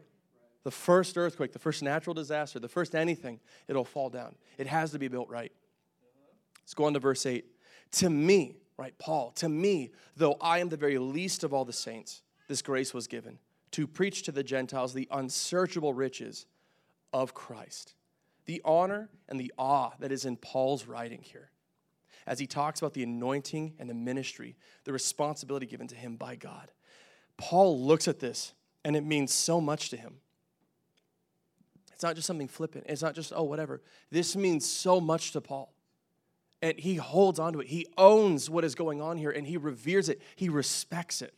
The 0.64 0.72
first 0.72 1.18
earthquake, 1.18 1.54
the 1.54 1.60
first 1.60 1.84
natural 1.84 2.14
disaster, 2.14 2.60
the 2.60 2.68
first 2.68 2.96
anything, 2.96 3.40
it'll 3.68 3.86
fall 3.86 4.10
down. 4.10 4.36
It 4.58 4.68
has 4.68 4.92
to 4.92 5.00
be 5.00 5.08
built 5.08 5.30
right. 5.30 5.52
Let's 6.62 6.74
go 6.74 6.86
on 6.86 6.94
to 6.94 7.00
verse 7.00 7.26
8. 7.26 7.46
To 7.94 8.10
me, 8.10 8.56
right, 8.78 8.98
Paul, 8.98 9.32
to 9.32 9.50
me, 9.50 9.92
though 10.16 10.38
I 10.42 10.60
am 10.60 10.70
the 10.70 10.78
very 10.78 10.98
least 10.98 11.44
of 11.44 11.54
all 11.54 11.66
the 11.66 11.74
saints, 11.74 12.22
this 12.52 12.62
grace 12.62 12.94
was 12.94 13.08
given 13.08 13.40
to 13.72 13.88
preach 13.88 14.24
to 14.24 14.32
the 14.34 14.44
Gentiles 14.44 14.94
the 14.94 15.08
unsearchable 15.10 15.94
riches 15.94 16.46
of 17.14 17.34
Christ. 17.34 17.94
The 18.46 18.62
honor 18.66 19.10
and 19.30 19.40
the 19.40 19.54
awe 19.58 19.92
that 20.00 20.12
is 20.12 20.26
in 20.26 20.36
Paul's 20.36 20.86
writing 20.86 21.22
here 21.22 21.50
as 22.28 22.40
he 22.40 22.48
talks 22.48 22.82
about 22.82 22.94
the 22.94 23.04
anointing 23.04 23.76
and 23.80 23.90
the 23.90 23.94
ministry, 23.94 24.58
the 24.84 24.92
responsibility 24.92 25.66
given 25.66 25.88
to 25.88 25.96
him 25.96 26.18
by 26.18 26.36
God. 26.36 26.72
Paul 27.38 27.82
looks 27.82 28.10
at 28.10 28.20
this 28.20 28.54
and 28.84 28.98
it 28.98 29.06
means 29.06 29.34
so 29.34 29.62
much 29.62 29.90
to 29.92 29.96
him. 29.96 30.16
It's 31.94 32.04
not 32.04 32.16
just 32.16 32.28
something 32.28 32.50
flippant. 32.50 32.84
It's 32.90 33.02
not 33.02 33.16
just, 33.16 33.32
oh, 33.34 33.44
whatever. 33.44 33.82
This 34.10 34.36
means 34.36 34.70
so 34.70 35.00
much 35.00 35.32
to 35.32 35.40
Paul 35.40 35.74
and 36.62 36.78
he 36.78 36.96
holds 36.96 37.40
on 37.40 37.54
to 37.54 37.62
it. 37.62 37.68
He 37.68 37.88
owns 37.98 38.50
what 38.50 38.66
is 38.66 38.76
going 38.76 39.02
on 39.02 39.16
here 39.16 39.32
and 39.32 39.48
he 39.48 39.56
reveres 39.56 40.10
it. 40.10 40.22
He 40.36 40.50
respects 40.50 41.22
it. 41.22 41.34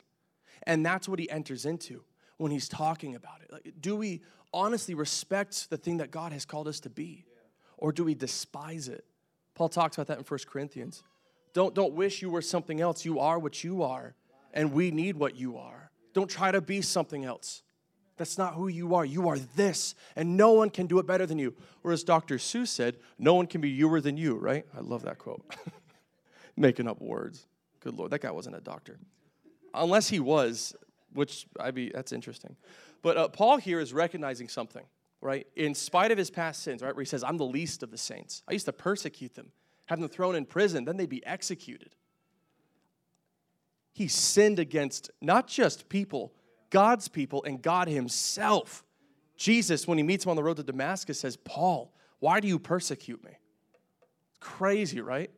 And 0.66 0.86
that's 0.86 1.08
what 1.08 1.20
he 1.20 1.30
enters 1.30 1.66
into 1.66 2.04
when 2.38 2.52
he's 2.52 2.70
talking 2.70 3.16
about 3.16 3.42
it. 3.42 3.52
Like, 3.52 3.74
do 3.80 3.96
we 3.96 4.22
honestly 4.54 4.94
respect 4.94 5.70
the 5.70 5.78
thing 5.78 5.98
that 5.98 6.12
God 6.12 6.32
has 6.32 6.46
called 6.46 6.68
us 6.68 6.80
to 6.82 6.90
be? 6.90 7.26
Or 7.78 7.92
do 7.92 8.04
we 8.04 8.16
despise 8.16 8.88
it? 8.88 9.06
Paul 9.56 9.70
talks 9.70 9.98
about 9.98 10.08
that 10.08 10.18
in 10.18 10.24
1 10.24 10.40
Corinthians. 10.48 11.04
Don't, 11.54 11.76
don't 11.76 11.94
wish 11.94 12.22
you 12.22 12.30
were 12.30 12.42
something 12.42 12.82
else. 12.82 13.06
You 13.06 13.20
are 13.20 13.38
what 13.38 13.64
you 13.64 13.84
are, 13.84 14.16
and 14.54 14.74
we 14.74 14.90
need 14.90 15.16
what 15.16 15.36
you 15.36 15.58
are. 15.58 15.92
Don't 16.14 16.30
try 16.30 16.52
to 16.52 16.62
be 16.62 16.82
something 16.82 17.26
else. 17.26 17.62
That's 18.18 18.38
not 18.38 18.54
who 18.54 18.68
you 18.68 18.96
are. 18.96 19.06
You 19.06 19.28
are 19.28 19.38
this, 19.38 19.96
and 20.16 20.38
no 20.38 20.52
one 20.52 20.70
can 20.70 20.86
do 20.88 21.00
it 21.00 21.08
better 21.08 21.26
than 21.26 21.40
you. 21.40 21.56
Whereas 21.82 22.04
Dr. 22.04 22.36
Seuss 22.36 22.68
said, 22.68 22.98
No 23.18 23.34
one 23.34 23.48
can 23.48 23.62
be 23.62 23.76
youer 23.76 24.02
than 24.02 24.18
you, 24.18 24.36
right? 24.36 24.66
I 24.76 24.82
love 24.82 25.04
that 25.04 25.18
quote. 25.18 25.44
Making 26.58 26.88
up 26.88 27.02
words. 27.02 27.48
Good 27.80 27.96
Lord, 27.96 28.12
that 28.12 28.22
guy 28.22 28.32
wasn't 28.32 28.56
a 28.56 28.62
doctor. 28.62 29.00
Unless 29.74 30.10
he 30.10 30.20
was, 30.20 30.76
which 31.14 31.48
I'd 31.60 31.76
be 31.76 31.90
that's 31.90 32.12
interesting. 32.12 32.56
But 33.02 33.18
uh, 33.18 33.28
Paul 33.28 33.58
here 33.58 33.80
is 33.80 33.94
recognizing 33.94 34.48
something, 34.48 34.86
right? 35.22 35.46
In 35.56 35.76
spite 35.76 36.12
of 36.12 36.18
his 36.18 36.30
past 36.30 36.64
sins, 36.64 36.82
right? 36.82 36.96
Where 36.96 37.04
he 37.04 37.08
says, 37.08 37.24
I'm 37.24 37.38
the 37.38 37.46
least 37.46 37.84
of 37.84 37.92
the 37.92 37.98
saints. 37.98 38.44
I 38.48 38.54
used 38.54 38.66
to 38.66 38.74
persecute 38.74 39.36
them, 39.36 39.52
have 39.86 40.00
them 40.00 40.10
thrown 40.10 40.36
in 40.36 40.46
prison, 40.46 40.86
then 40.86 40.98
they'd 40.98 41.10
be 41.10 41.26
executed. 41.26 41.96
He 43.92 44.08
sinned 44.08 44.58
against 44.58 45.12
not 45.22 45.48
just 45.48 45.90
people, 45.90 46.34
God's 46.70 47.08
people 47.08 47.44
and 47.44 47.62
God 47.62 47.88
Himself. 47.88 48.84
Jesus, 49.36 49.88
when 49.88 49.98
he 49.98 50.04
meets 50.04 50.26
him 50.26 50.30
on 50.30 50.36
the 50.36 50.44
road 50.44 50.58
to 50.58 50.64
Damascus, 50.64 51.20
says, 51.20 51.38
Paul, 51.38 51.94
why 52.20 52.40
do 52.40 52.48
you 52.48 52.58
persecute 52.60 53.24
me? 53.24 53.32
Crazy, 54.40 55.02
right? 55.02 55.32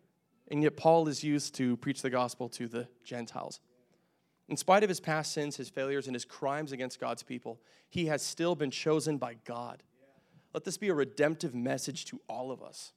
And 0.50 0.62
yet, 0.62 0.78
Paul 0.78 1.08
is 1.08 1.24
used 1.24 1.56
to 1.56 1.76
preach 1.78 2.02
the 2.02 2.10
gospel 2.10 2.50
to 2.50 2.68
the 2.68 2.88
Gentiles. 3.04 3.60
In 4.48 4.58
spite 4.58 4.84
of 4.84 4.90
his 4.90 5.00
past 5.00 5.32
sins, 5.32 5.58
his 5.58 5.70
failures, 5.70 6.08
and 6.08 6.16
his 6.16 6.26
crimes 6.26 6.72
against 6.72 7.00
God's 7.00 7.24
people, 7.24 7.60
he 7.90 8.06
has 8.08 8.22
still 8.22 8.56
been 8.56 8.72
chosen 8.72 9.18
by 9.18 9.36
God. 9.46 9.82
Let 10.54 10.64
this 10.64 10.78
be 10.78 10.90
a 10.90 10.94
redemptive 10.94 11.56
message 11.56 12.06
to 12.06 12.22
all 12.30 12.52
of 12.52 12.62
us. 12.62 12.94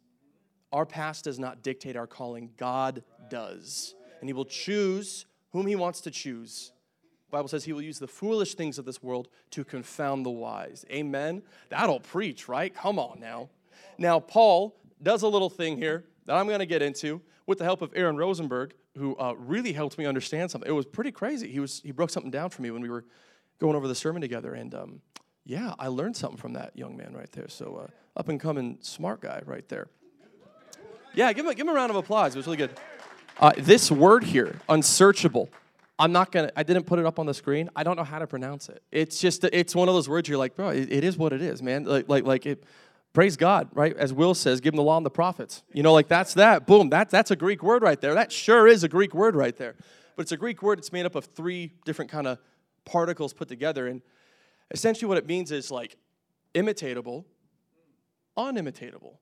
Our 0.72 0.84
past 0.84 1.24
does 1.24 1.38
not 1.38 1.62
dictate 1.62 1.96
our 1.96 2.06
calling, 2.06 2.50
God 2.56 3.02
does. 3.30 3.94
And 4.20 4.28
he 4.28 4.34
will 4.34 4.44
choose 4.44 5.26
whom 5.52 5.66
he 5.66 5.74
wants 5.74 6.02
to 6.02 6.10
choose 6.10 6.72
Bible 7.30 7.48
says 7.48 7.64
he 7.64 7.72
will 7.72 7.82
use 7.82 7.98
the 7.98 8.08
foolish 8.08 8.54
things 8.54 8.78
of 8.78 8.84
this 8.84 9.02
world 9.02 9.28
to 9.50 9.64
confound 9.64 10.24
the 10.24 10.30
wise. 10.30 10.84
Amen. 10.90 11.42
That'll 11.68 12.00
preach, 12.00 12.48
right? 12.48 12.74
Come 12.74 12.98
on 12.98 13.20
now. 13.20 13.50
Now, 13.98 14.20
Paul 14.20 14.76
does 15.02 15.22
a 15.22 15.28
little 15.28 15.50
thing 15.50 15.76
here 15.76 16.04
that 16.24 16.36
I'm 16.36 16.46
going 16.46 16.60
to 16.60 16.66
get 16.66 16.82
into 16.82 17.20
with 17.46 17.58
the 17.58 17.64
help 17.64 17.82
of 17.82 17.92
Aaron 17.94 18.16
Rosenberg, 18.16 18.74
who 18.98 19.16
uh, 19.16 19.34
really 19.38 19.72
helped 19.72 19.98
me 19.98 20.06
understand 20.06 20.50
something. 20.50 20.68
It 20.68 20.74
was 20.74 20.86
pretty 20.86 21.12
crazy. 21.12 21.50
He 21.50 21.60
was 21.60 21.80
he 21.84 21.92
broke 21.92 22.10
something 22.10 22.30
down 22.30 22.50
for 22.50 22.62
me 22.62 22.70
when 22.70 22.82
we 22.82 22.90
were 22.90 23.04
going 23.58 23.76
over 23.76 23.88
the 23.88 23.94
sermon 23.94 24.20
together, 24.20 24.54
and 24.54 24.74
um, 24.74 25.00
yeah, 25.44 25.74
I 25.78 25.88
learned 25.88 26.16
something 26.16 26.38
from 26.38 26.52
that 26.54 26.76
young 26.76 26.96
man 26.96 27.14
right 27.14 27.30
there. 27.32 27.48
So 27.48 27.84
uh, 27.84 28.18
up 28.18 28.28
and 28.28 28.40
coming 28.40 28.78
smart 28.80 29.20
guy 29.20 29.42
right 29.46 29.68
there. 29.68 29.88
Yeah, 31.14 31.32
give 31.32 31.46
him, 31.46 31.52
give 31.54 31.66
him 31.66 31.70
a 31.70 31.74
round 31.74 31.90
of 31.90 31.96
applause. 31.96 32.34
It 32.34 32.38
was 32.38 32.46
really 32.46 32.58
good. 32.58 32.70
Uh, 33.40 33.52
this 33.56 33.90
word 33.90 34.24
here, 34.24 34.60
unsearchable 34.68 35.48
I'm 35.98 36.12
not 36.12 36.30
gonna. 36.30 36.52
I 36.54 36.62
didn't 36.62 36.84
put 36.84 36.98
it 36.98 37.06
up 37.06 37.18
on 37.18 37.26
the 37.26 37.34
screen. 37.34 37.68
I 37.74 37.82
don't 37.82 37.96
know 37.96 38.04
how 38.04 38.20
to 38.20 38.26
pronounce 38.26 38.68
it. 38.68 38.82
It's 38.92 39.20
just. 39.20 39.42
It's 39.44 39.74
one 39.74 39.88
of 39.88 39.94
those 39.94 40.08
words 40.08 40.28
you're 40.28 40.38
like, 40.38 40.54
bro. 40.54 40.68
it, 40.68 40.92
it 40.92 41.02
is 41.02 41.16
what 41.16 41.32
it 41.32 41.42
is, 41.42 41.60
man. 41.60 41.84
Like, 41.84 42.08
like, 42.08 42.24
like 42.24 42.46
it. 42.46 42.62
Praise 43.18 43.37
God, 43.37 43.68
right? 43.72 43.96
As 43.96 44.12
Will 44.12 44.32
says, 44.32 44.60
give 44.60 44.75
him 44.75 44.76
the 44.76 44.84
law 44.84 44.96
and 44.96 45.04
the 45.04 45.10
prophets. 45.10 45.64
You 45.72 45.82
know, 45.82 45.92
like 45.92 46.06
that's 46.06 46.34
that. 46.34 46.68
Boom. 46.68 46.90
That 46.90 47.10
that's 47.10 47.32
a 47.32 47.34
Greek 47.34 47.64
word 47.64 47.82
right 47.82 48.00
there. 48.00 48.14
That 48.14 48.30
sure 48.30 48.68
is 48.68 48.84
a 48.84 48.88
Greek 48.88 49.12
word 49.12 49.34
right 49.34 49.56
there. 49.56 49.75
But 50.14 50.22
it's 50.22 50.30
a 50.30 50.37
Greek 50.37 50.62
word. 50.62 50.78
It's 50.78 50.92
made 50.92 51.04
up 51.04 51.16
of 51.16 51.25
three 51.25 51.72
different 51.84 52.12
kind 52.12 52.28
of 52.28 52.38
particles 52.84 53.32
put 53.32 53.48
together, 53.48 53.88
and 53.88 54.02
essentially 54.70 55.08
what 55.08 55.18
it 55.18 55.26
means 55.26 55.50
is 55.50 55.72
like 55.72 55.96
imitatable, 56.54 57.25
unimitatable. 58.37 59.16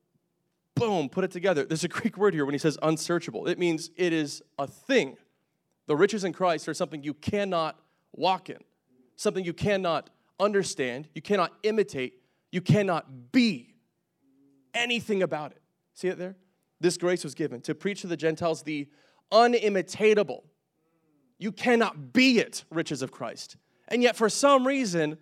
Boom. 0.75 1.09
Put 1.09 1.23
it 1.23 1.31
together. 1.31 1.65
There's 1.65 1.83
a 1.83 1.87
Greek 1.87 2.19
word 2.19 2.35
here 2.35 2.45
when 2.45 2.53
he 2.53 2.59
says 2.59 2.77
unsearchable. 2.83 3.47
It 3.47 3.57
means 3.57 3.89
it 3.97 4.13
is 4.13 4.43
a 4.59 4.67
thing 4.67 5.17
the 5.87 5.95
riches 5.95 6.23
in 6.23 6.33
Christ 6.33 6.67
are 6.69 6.75
something 6.75 7.01
you 7.01 7.15
cannot 7.15 7.79
walk 8.13 8.51
in, 8.51 8.59
something 9.15 9.43
you 9.43 9.53
cannot 9.53 10.11
understand, 10.39 11.07
you 11.15 11.23
cannot 11.23 11.51
imitate, 11.63 12.21
you 12.51 12.61
cannot 12.61 13.31
be 13.31 13.73
anything 14.77 15.23
about 15.23 15.51
it. 15.51 15.61
See 15.93 16.07
it 16.07 16.17
there? 16.17 16.35
This 16.79 16.97
grace 16.97 17.23
was 17.23 17.33
given 17.33 17.61
to 17.61 17.75
preach 17.75 18.01
to 18.01 18.07
the 18.07 18.17
Gentiles 18.17 18.63
the 18.63 18.87
unimitatable. 19.31 20.43
You 21.39 21.51
cannot 21.51 22.13
be 22.13 22.39
it, 22.39 22.63
riches 22.71 23.01
of 23.01 23.11
Christ. 23.11 23.57
And 23.87 24.03
yet, 24.03 24.15
for 24.15 24.29
some 24.29 24.65
reason, 24.65 25.17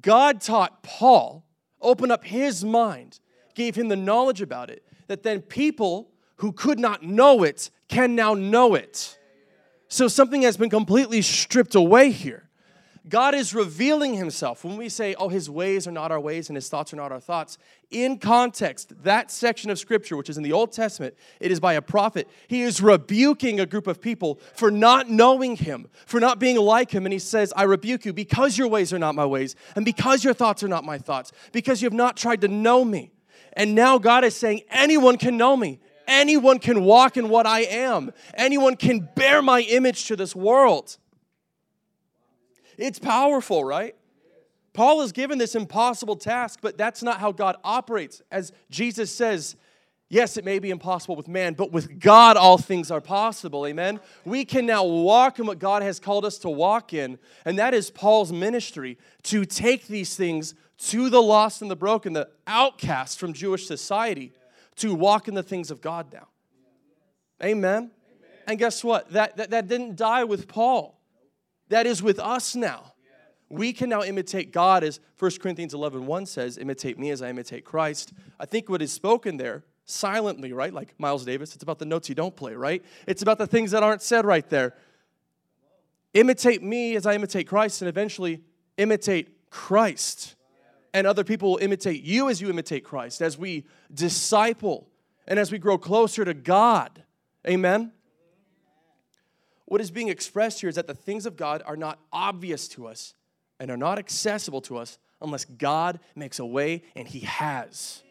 God 0.00 0.40
taught 0.40 0.82
Paul, 0.82 1.46
opened 1.80 2.12
up 2.12 2.24
his 2.24 2.64
mind, 2.64 3.20
gave 3.54 3.74
him 3.74 3.88
the 3.88 3.96
knowledge 3.96 4.40
about 4.40 4.70
it, 4.70 4.84
that 5.08 5.22
then 5.22 5.40
people 5.40 6.10
who 6.36 6.52
could 6.52 6.78
not 6.78 7.02
know 7.02 7.42
it 7.42 7.70
can 7.88 8.14
now 8.14 8.34
know 8.34 8.74
it. 8.74 9.18
So 9.88 10.08
something 10.08 10.42
has 10.42 10.56
been 10.56 10.70
completely 10.70 11.20
stripped 11.20 11.74
away 11.74 12.10
here. 12.10 12.49
God 13.08 13.34
is 13.34 13.54
revealing 13.54 14.14
himself. 14.14 14.64
When 14.64 14.76
we 14.76 14.88
say, 14.88 15.14
oh, 15.14 15.28
his 15.28 15.48
ways 15.48 15.86
are 15.86 15.92
not 15.92 16.12
our 16.12 16.20
ways 16.20 16.48
and 16.48 16.56
his 16.56 16.68
thoughts 16.68 16.92
are 16.92 16.96
not 16.96 17.10
our 17.10 17.20
thoughts, 17.20 17.56
in 17.90 18.18
context, 18.18 18.92
that 19.02 19.30
section 19.30 19.70
of 19.70 19.78
scripture, 19.78 20.16
which 20.16 20.28
is 20.28 20.36
in 20.36 20.42
the 20.42 20.52
Old 20.52 20.72
Testament, 20.72 21.14
it 21.40 21.50
is 21.50 21.58
by 21.58 21.72
a 21.74 21.82
prophet. 21.82 22.28
He 22.46 22.62
is 22.62 22.82
rebuking 22.82 23.58
a 23.58 23.66
group 23.66 23.86
of 23.86 24.00
people 24.00 24.38
for 24.54 24.70
not 24.70 25.08
knowing 25.08 25.56
him, 25.56 25.88
for 26.06 26.20
not 26.20 26.38
being 26.38 26.56
like 26.56 26.90
him. 26.90 27.06
And 27.06 27.12
he 27.12 27.18
says, 27.18 27.52
I 27.56 27.62
rebuke 27.62 28.04
you 28.04 28.12
because 28.12 28.58
your 28.58 28.68
ways 28.68 28.92
are 28.92 28.98
not 28.98 29.14
my 29.14 29.26
ways, 29.26 29.56
and 29.74 29.84
because 29.84 30.22
your 30.22 30.34
thoughts 30.34 30.62
are 30.62 30.68
not 30.68 30.84
my 30.84 30.98
thoughts, 30.98 31.32
because 31.52 31.80
you 31.82 31.86
have 31.86 31.94
not 31.94 32.16
tried 32.16 32.42
to 32.42 32.48
know 32.48 32.84
me. 32.84 33.12
And 33.54 33.74
now 33.74 33.98
God 33.98 34.24
is 34.24 34.36
saying, 34.36 34.62
anyone 34.70 35.16
can 35.16 35.36
know 35.36 35.56
me. 35.56 35.80
Anyone 36.06 36.58
can 36.58 36.84
walk 36.84 37.16
in 37.16 37.28
what 37.28 37.46
I 37.46 37.60
am. 37.60 38.12
Anyone 38.34 38.76
can 38.76 39.08
bear 39.14 39.42
my 39.42 39.62
image 39.62 40.06
to 40.06 40.16
this 40.16 40.36
world. 40.36 40.98
It's 42.80 42.98
powerful, 42.98 43.62
right? 43.62 43.94
Paul 44.72 45.02
is 45.02 45.12
given 45.12 45.38
this 45.38 45.54
impossible 45.54 46.16
task, 46.16 46.60
but 46.62 46.78
that's 46.78 47.02
not 47.02 47.20
how 47.20 47.32
God 47.32 47.56
operates. 47.62 48.22
As 48.30 48.52
Jesus 48.70 49.14
says, 49.14 49.56
yes, 50.08 50.36
it 50.36 50.44
may 50.44 50.58
be 50.58 50.70
impossible 50.70 51.16
with 51.16 51.28
man, 51.28 51.54
but 51.54 51.72
with 51.72 52.00
God 52.00 52.36
all 52.36 52.56
things 52.56 52.90
are 52.90 53.00
possible. 53.00 53.66
Amen. 53.66 54.00
We 54.24 54.44
can 54.44 54.64
now 54.64 54.84
walk 54.84 55.38
in 55.38 55.46
what 55.46 55.58
God 55.58 55.82
has 55.82 56.00
called 56.00 56.24
us 56.24 56.38
to 56.38 56.48
walk 56.48 56.94
in, 56.94 57.18
and 57.44 57.58
that 57.58 57.74
is 57.74 57.90
Paul's 57.90 58.32
ministry 58.32 58.96
to 59.24 59.44
take 59.44 59.86
these 59.86 60.16
things 60.16 60.54
to 60.78 61.10
the 61.10 61.20
lost 61.20 61.62
and 61.62 61.70
the 61.70 61.76
broken, 61.76 62.12
the 62.14 62.28
outcast 62.46 63.18
from 63.18 63.32
Jewish 63.32 63.66
society 63.66 64.32
to 64.76 64.94
walk 64.94 65.28
in 65.28 65.34
the 65.34 65.42
things 65.42 65.70
of 65.70 65.80
God 65.80 66.12
now. 66.12 66.28
Amen. 67.42 67.90
And 68.46 68.58
guess 68.58 68.82
what? 68.82 69.10
That, 69.12 69.36
that, 69.36 69.50
that 69.50 69.68
didn't 69.68 69.96
die 69.96 70.24
with 70.24 70.48
Paul. 70.48 70.99
That 71.70 71.86
is 71.86 72.02
with 72.02 72.18
us 72.18 72.54
now. 72.54 72.92
We 73.48 73.72
can 73.72 73.88
now 73.88 74.02
imitate 74.02 74.52
God 74.52 74.84
as 74.84 75.00
1 75.18 75.30
Corinthians 75.40 75.74
11 75.74 76.06
1 76.06 76.26
says, 76.26 76.56
imitate 76.56 76.98
me 76.98 77.10
as 77.10 77.20
I 77.20 77.30
imitate 77.30 77.64
Christ. 77.64 78.12
I 78.38 78.46
think 78.46 78.68
what 78.68 78.80
is 78.80 78.92
spoken 78.92 79.38
there 79.38 79.64
silently, 79.86 80.52
right? 80.52 80.72
Like 80.72 80.94
Miles 80.98 81.24
Davis, 81.24 81.54
it's 81.54 81.64
about 81.64 81.80
the 81.80 81.84
notes 81.84 82.08
you 82.08 82.14
don't 82.14 82.36
play, 82.36 82.54
right? 82.54 82.84
It's 83.08 83.22
about 83.22 83.38
the 83.38 83.46
things 83.46 83.72
that 83.72 83.82
aren't 83.82 84.02
said 84.02 84.24
right 84.24 84.48
there. 84.48 84.74
Imitate 86.14 86.62
me 86.62 86.94
as 86.94 87.06
I 87.06 87.14
imitate 87.14 87.48
Christ, 87.48 87.82
and 87.82 87.88
eventually 87.88 88.42
imitate 88.76 89.50
Christ 89.50 90.36
and 90.92 91.06
other 91.06 91.24
people 91.24 91.50
will 91.50 91.58
imitate 91.58 92.02
you 92.02 92.28
as 92.28 92.40
you 92.40 92.50
imitate 92.50 92.84
Christ, 92.84 93.22
as 93.22 93.38
we 93.38 93.66
disciple 93.92 94.88
and 95.26 95.38
as 95.38 95.52
we 95.52 95.58
grow 95.58 95.78
closer 95.78 96.24
to 96.24 96.34
God. 96.34 97.04
Amen? 97.46 97.92
What 99.70 99.80
is 99.80 99.92
being 99.92 100.08
expressed 100.08 100.62
here 100.62 100.68
is 100.68 100.74
that 100.74 100.88
the 100.88 100.94
things 100.94 101.26
of 101.26 101.36
God 101.36 101.62
are 101.64 101.76
not 101.76 102.00
obvious 102.12 102.66
to 102.70 102.88
us 102.88 103.14
and 103.60 103.70
are 103.70 103.76
not 103.76 104.00
accessible 104.00 104.60
to 104.62 104.76
us 104.76 104.98
unless 105.22 105.44
God 105.44 106.00
makes 106.16 106.40
a 106.40 106.44
way, 106.44 106.82
and 106.96 107.06
He 107.06 107.20
has. 107.20 108.02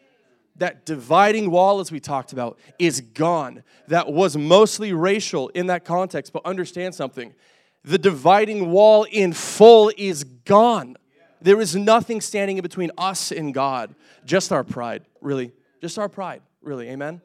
That 0.56 0.86
dividing 0.86 1.50
wall, 1.50 1.80
as 1.80 1.92
we 1.92 2.00
talked 2.00 2.32
about, 2.32 2.58
is 2.78 3.02
gone. 3.02 3.62
That 3.88 4.10
was 4.10 4.38
mostly 4.38 4.94
racial 4.94 5.50
in 5.50 5.66
that 5.66 5.84
context, 5.84 6.32
but 6.32 6.46
understand 6.46 6.94
something. 6.94 7.34
The 7.84 7.98
dividing 7.98 8.70
wall 8.70 9.04
in 9.10 9.34
full 9.34 9.92
is 9.98 10.24
gone. 10.24 10.96
There 11.42 11.60
is 11.60 11.76
nothing 11.76 12.22
standing 12.22 12.56
in 12.56 12.62
between 12.62 12.90
us 12.96 13.32
and 13.32 13.52
God, 13.52 13.94
just 14.24 14.50
our 14.50 14.64
pride, 14.64 15.04
really. 15.20 15.52
Just 15.82 15.98
our 15.98 16.08
pride, 16.08 16.40
really. 16.62 16.88
Amen? 16.88 17.20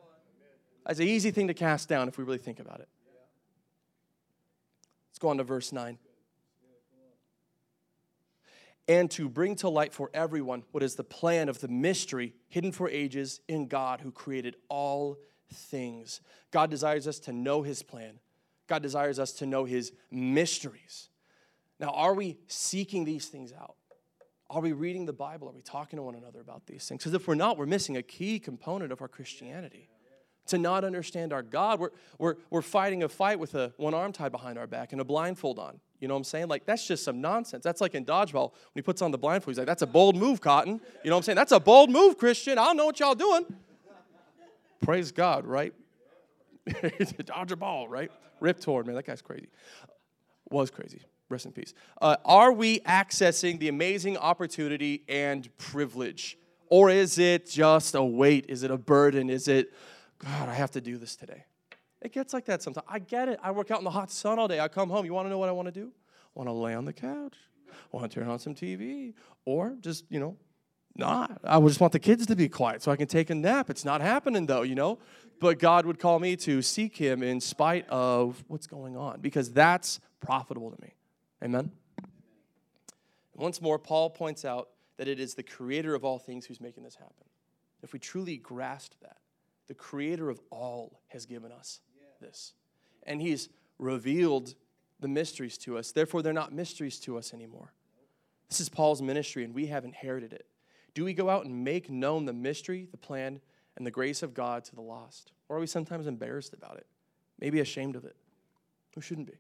That's 0.86 1.00
an 1.00 1.08
easy 1.08 1.32
thing 1.32 1.48
to 1.48 1.54
cast 1.54 1.88
down 1.88 2.10
if 2.10 2.18
we 2.18 2.25
really 2.25 2.38
think 2.38 2.60
about 2.60 2.82
it. 2.82 2.89
Let's 5.15 5.22
go 5.22 5.29
on 5.29 5.38
to 5.38 5.45
verse 5.45 5.72
9. 5.72 5.98
And 8.89 9.10
to 9.12 9.29
bring 9.29 9.55
to 9.57 9.69
light 9.69 9.93
for 9.93 10.12
everyone 10.13 10.63
what 10.74 10.84
is 10.84 10.95
the 10.95 11.05
plan 11.05 11.48
of 11.48 11.62
the 11.62 11.69
mystery 11.69 12.34
hidden 12.50 12.74
for 12.74 12.89
ages 12.89 13.39
in 13.48 13.67
God 13.67 14.01
who 14.01 14.12
created 14.12 14.57
all 14.67 15.17
things. 15.53 16.19
God 16.51 16.69
desires 16.69 17.07
us 17.07 17.19
to 17.19 17.31
know 17.31 17.62
his 17.62 17.81
plan, 17.81 18.19
God 18.67 18.81
desires 18.81 19.17
us 19.17 19.31
to 19.34 19.45
know 19.45 19.63
his 19.63 19.93
mysteries. 20.12 21.07
Now, 21.79 21.91
are 21.91 22.13
we 22.13 22.38
seeking 22.48 23.05
these 23.05 23.27
things 23.27 23.53
out? 23.53 23.75
Are 24.50 24.60
we 24.60 24.74
reading 24.74 25.05
the 25.05 25.13
Bible? 25.13 25.48
Are 25.48 25.53
we 25.53 25.62
talking 25.62 25.95
to 25.95 26.03
one 26.03 26.15
another 26.15 26.41
about 26.41 26.67
these 26.67 26.86
things? 26.89 27.00
Because 27.00 27.13
if 27.13 27.25
we're 27.25 27.36
not, 27.36 27.57
we're 27.57 27.65
missing 27.65 27.95
a 27.95 28.03
key 28.03 28.38
component 28.38 28.91
of 28.91 29.01
our 29.01 29.07
Christianity. 29.07 29.88
To 30.47 30.57
not 30.57 30.83
understand 30.83 31.33
our 31.33 31.41
God, 31.41 31.79
we're, 31.79 31.89
we're, 32.19 32.35
we're 32.51 32.61
fighting 32.61 33.01
a 33.01 33.09
fight 33.09 33.39
with 33.39 33.55
a 33.55 33.73
one 33.77 33.93
arm 33.93 34.11
tied 34.11 34.31
behind 34.31 34.59
our 34.59 34.67
back 34.67 34.91
and 34.91 35.01
a 35.01 35.03
blindfold 35.03 35.57
on. 35.57 35.79
You 35.99 36.07
know 36.07 36.13
what 36.13 36.19
I'm 36.19 36.23
saying? 36.25 36.49
Like, 36.49 36.65
that's 36.65 36.85
just 36.85 37.03
some 37.03 37.19
nonsense. 37.19 37.63
That's 37.63 37.81
like 37.81 37.95
in 37.95 38.05
dodgeball 38.05 38.51
when 38.51 38.75
he 38.75 38.81
puts 38.81 39.01
on 39.01 39.11
the 39.11 39.17
blindfold. 39.17 39.53
He's 39.53 39.57
like, 39.57 39.67
that's 39.67 39.81
a 39.81 39.87
bold 39.87 40.15
move, 40.15 40.41
Cotton. 40.41 40.73
You 41.03 41.09
know 41.09 41.15
what 41.15 41.21
I'm 41.21 41.23
saying? 41.23 41.35
That's 41.37 41.51
a 41.51 41.59
bold 41.59 41.89
move, 41.89 42.17
Christian. 42.17 42.59
I 42.59 42.65
don't 42.65 42.77
know 42.77 42.85
what 42.85 42.99
y'all 42.99 43.15
doing. 43.15 43.45
Praise 44.81 45.11
God, 45.11 45.45
right? 45.45 45.73
Dodge 47.25 47.51
a 47.51 47.55
ball, 47.55 47.87
right? 47.87 48.11
Rip 48.39 48.59
Torn, 48.59 48.85
man, 48.85 48.95
that 48.95 49.05
guy's 49.05 49.21
crazy. 49.21 49.47
Was 50.49 50.69
crazy. 50.69 51.01
Rest 51.29 51.47
in 51.47 51.53
peace. 51.53 51.73
Uh, 51.99 52.17
are 52.23 52.51
we 52.51 52.81
accessing 52.81 53.59
the 53.59 53.67
amazing 53.67 54.17
opportunity 54.17 55.03
and 55.09 55.49
privilege? 55.57 56.37
Or 56.69 56.89
is 56.89 57.17
it 57.17 57.49
just 57.49 57.95
a 57.95 58.03
weight? 58.03 58.45
Is 58.47 58.63
it 58.63 58.69
a 58.69 58.77
burden? 58.77 59.29
Is 59.29 59.47
it, 59.47 59.73
God, 60.19 60.50
I 60.50 60.53
have 60.53 60.72
to 60.72 60.81
do 60.81 60.98
this 60.98 61.15
today? 61.15 61.45
It 62.01 62.13
gets 62.13 62.34
like 62.34 62.45
that 62.45 62.62
sometimes. 62.62 62.86
I 62.88 63.00
get 63.00 63.29
it. 63.29 63.39
I 63.41 63.51
work 63.51 63.72
out 63.72 63.79
in 63.79 63.84
the 63.84 63.89
hot 63.89 64.12
sun 64.12 64.38
all 64.39 64.48
day. 64.48 64.60
I 64.60 64.67
come 64.67 64.89
home. 64.89 65.05
You 65.05 65.13
want 65.13 65.25
to 65.25 65.29
know 65.29 65.38
what 65.38 65.50
I 65.50 65.53
want 65.53 65.67
to 65.67 65.72
do? 65.72 65.91
I 66.36 66.39
want 66.39 66.50
to 66.50 66.53
lay 66.53 66.74
on 66.74 66.86
the 66.86 66.93
couch. 66.93 67.36
I 67.69 67.98
want 67.98 68.12
to 68.12 68.19
turn 68.19 68.29
on 68.29 68.39
some 68.39 68.53
TV. 68.53 69.13
Or 69.45 69.75
just, 69.81 70.05
you 70.10 70.19
know, 70.19 70.38
not. 70.95 71.39
I 71.43 71.60
just 71.62 71.79
want 71.79 71.93
the 71.93 72.00
kids 72.00 72.25
to 72.27 72.36
be 72.36 72.48
quiet 72.48 72.81
so 72.81 72.91
I 72.91 72.95
can 72.95 73.07
take 73.07 73.29
a 73.29 73.36
nap. 73.36 73.69
It's 73.69 73.86
not 73.86 74.01
happening 74.01 74.45
though, 74.45 74.62
you 74.62 74.75
know? 74.75 75.00
But 75.39 75.60
God 75.60 75.86
would 75.86 76.00
call 76.00 76.19
me 76.19 76.36
to 76.38 76.62
seek 76.62 76.95
Him 76.95 77.22
in 77.22 77.41
spite 77.41 77.88
of 77.89 78.43
what's 78.48 78.67
going 78.67 78.95
on 78.95 79.19
because 79.19 79.51
that's 79.51 80.00
profitable 80.22 80.72
to 80.72 80.81
me. 80.81 80.93
Amen? 81.43 81.72
Once 83.34 83.62
more, 83.62 83.77
Paul 83.77 84.10
points 84.10 84.45
out 84.45 84.69
that 84.98 85.07
it 85.07 85.19
is 85.19 85.34
the 85.34 85.43
creator 85.43 85.93
of 85.93 86.05
all 86.05 86.19
things 86.19 86.45
who's 86.45 86.62
making 86.62 86.84
this 86.84 86.95
happen. 86.95 87.25
If 87.84 87.91
we 87.91 88.00
truly 88.00 88.38
grasp 88.38 88.93
that, 89.01 89.17
the 89.67 89.74
creator 89.74 90.29
of 90.29 90.39
all 90.50 91.01
has 91.07 91.25
given 91.25 91.51
us 91.51 91.79
this. 92.22 92.53
And 93.03 93.22
he's 93.22 93.50
revealed 93.79 94.55
the 95.00 95.07
mysteries 95.07 95.57
to 95.60 95.77
us. 95.77 95.91
Therefore, 95.91 96.22
they're 96.22 96.34
not 96.34 96.53
mysteries 96.53 97.00
to 97.01 97.17
us 97.17 97.34
anymore. 97.34 97.74
This 98.50 98.60
is 98.60 98.69
Paul's 98.69 99.01
ministry, 99.01 99.43
and 99.43 99.53
we 99.53 99.67
have 99.67 99.86
inherited 99.86 100.34
it. 100.34 100.45
Do 100.93 101.03
we 101.03 101.13
go 101.13 101.29
out 101.29 101.45
and 101.45 101.63
make 101.63 101.89
known 101.89 102.25
the 102.25 102.34
mystery, 102.34 102.88
the 102.89 102.98
plan, 102.98 103.41
and 103.75 103.86
the 103.86 103.91
grace 103.91 104.24
of 104.24 104.34
God 104.34 104.63
to 104.65 104.75
the 104.75 104.81
lost? 104.81 105.31
Or 105.50 105.57
are 105.57 105.60
we 105.60 105.67
sometimes 105.67 106.07
embarrassed 106.07 106.53
about 106.53 106.77
it? 106.77 106.86
Maybe 107.39 107.60
ashamed 107.60 107.95
of 107.95 108.05
it? 108.05 108.15
Who 108.93 109.01
shouldn't 109.01 109.27
be? 109.27 109.38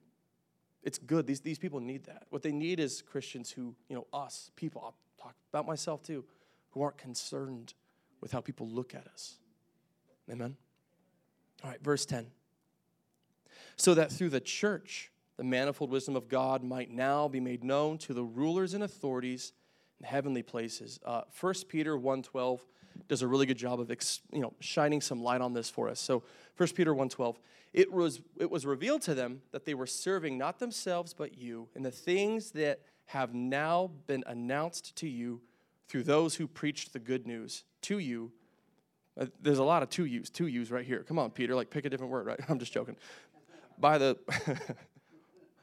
It's 0.83 0.97
good. 0.97 1.25
These, 1.25 1.41
these 1.41 1.57
people 1.57 1.79
need 1.79 2.05
that. 2.05 2.25
What 2.29 2.43
they 2.43 2.51
need 2.51 2.79
is 2.79 3.01
Christians 3.01 3.49
who, 3.49 3.75
you 3.87 3.95
know, 3.95 4.05
us, 4.13 4.51
people, 4.55 4.81
I'll 4.83 4.95
talk 5.21 5.35
about 5.51 5.65
myself 5.65 6.03
too, 6.03 6.25
who 6.71 6.81
aren't 6.81 6.97
concerned 6.97 7.73
with 8.21 8.31
how 8.31 8.41
people 8.41 8.67
look 8.67 8.93
at 8.93 9.07
us. 9.07 9.37
Amen? 10.31 10.55
All 11.63 11.69
right, 11.69 11.83
verse 11.83 12.05
10. 12.05 12.27
So 13.75 13.93
that 13.93 14.11
through 14.11 14.29
the 14.29 14.39
church, 14.39 15.11
the 15.37 15.43
manifold 15.43 15.91
wisdom 15.91 16.15
of 16.15 16.29
God 16.29 16.63
might 16.63 16.89
now 16.89 17.27
be 17.27 17.39
made 17.39 17.63
known 17.63 17.97
to 17.99 18.13
the 18.13 18.23
rulers 18.23 18.73
and 18.73 18.83
authorities 18.83 19.53
in 19.99 20.05
heavenly 20.05 20.43
places. 20.43 20.99
Uh, 21.05 21.21
1 21.39 21.53
Peter 21.67 21.97
1.12 21.97 22.61
does 23.07 23.21
a 23.21 23.27
really 23.27 23.45
good 23.45 23.57
job 23.57 23.79
of 23.79 23.89
you 24.31 24.41
know, 24.41 24.53
shining 24.59 25.01
some 25.01 25.21
light 25.21 25.41
on 25.41 25.53
this 25.53 25.69
for 25.69 25.89
us. 25.89 25.99
So 25.99 26.23
1 26.57 26.69
Peter 26.69 26.93
1.12, 26.93 27.35
it 27.73 27.91
was, 27.91 28.21
it 28.39 28.49
was 28.49 28.65
revealed 28.65 29.01
to 29.03 29.13
them 29.13 29.41
that 29.51 29.65
they 29.65 29.73
were 29.73 29.87
serving 29.87 30.37
not 30.37 30.59
themselves 30.59 31.13
but 31.13 31.37
you, 31.37 31.67
and 31.75 31.85
the 31.85 31.91
things 31.91 32.51
that 32.51 32.79
have 33.07 33.33
now 33.33 33.91
been 34.07 34.23
announced 34.25 34.95
to 34.97 35.07
you 35.07 35.41
through 35.87 36.03
those 36.03 36.35
who 36.35 36.47
preached 36.47 36.93
the 36.93 36.99
good 36.99 37.27
news 37.27 37.63
to 37.81 37.99
you. 37.99 38.31
Uh, 39.19 39.25
there's 39.41 39.59
a 39.59 39.63
lot 39.63 39.83
of 39.83 39.89
two 39.89 40.05
yous, 40.05 40.29
two 40.29 40.47
yous 40.47 40.71
right 40.71 40.85
here. 40.85 41.03
Come 41.03 41.19
on, 41.19 41.31
Peter, 41.31 41.55
like 41.55 41.69
pick 41.69 41.85
a 41.85 41.89
different 41.89 42.11
word, 42.11 42.25
right? 42.25 42.39
I'm 42.49 42.59
just 42.59 42.73
joking. 42.73 42.95
By 43.77 43.97
the 43.97 44.17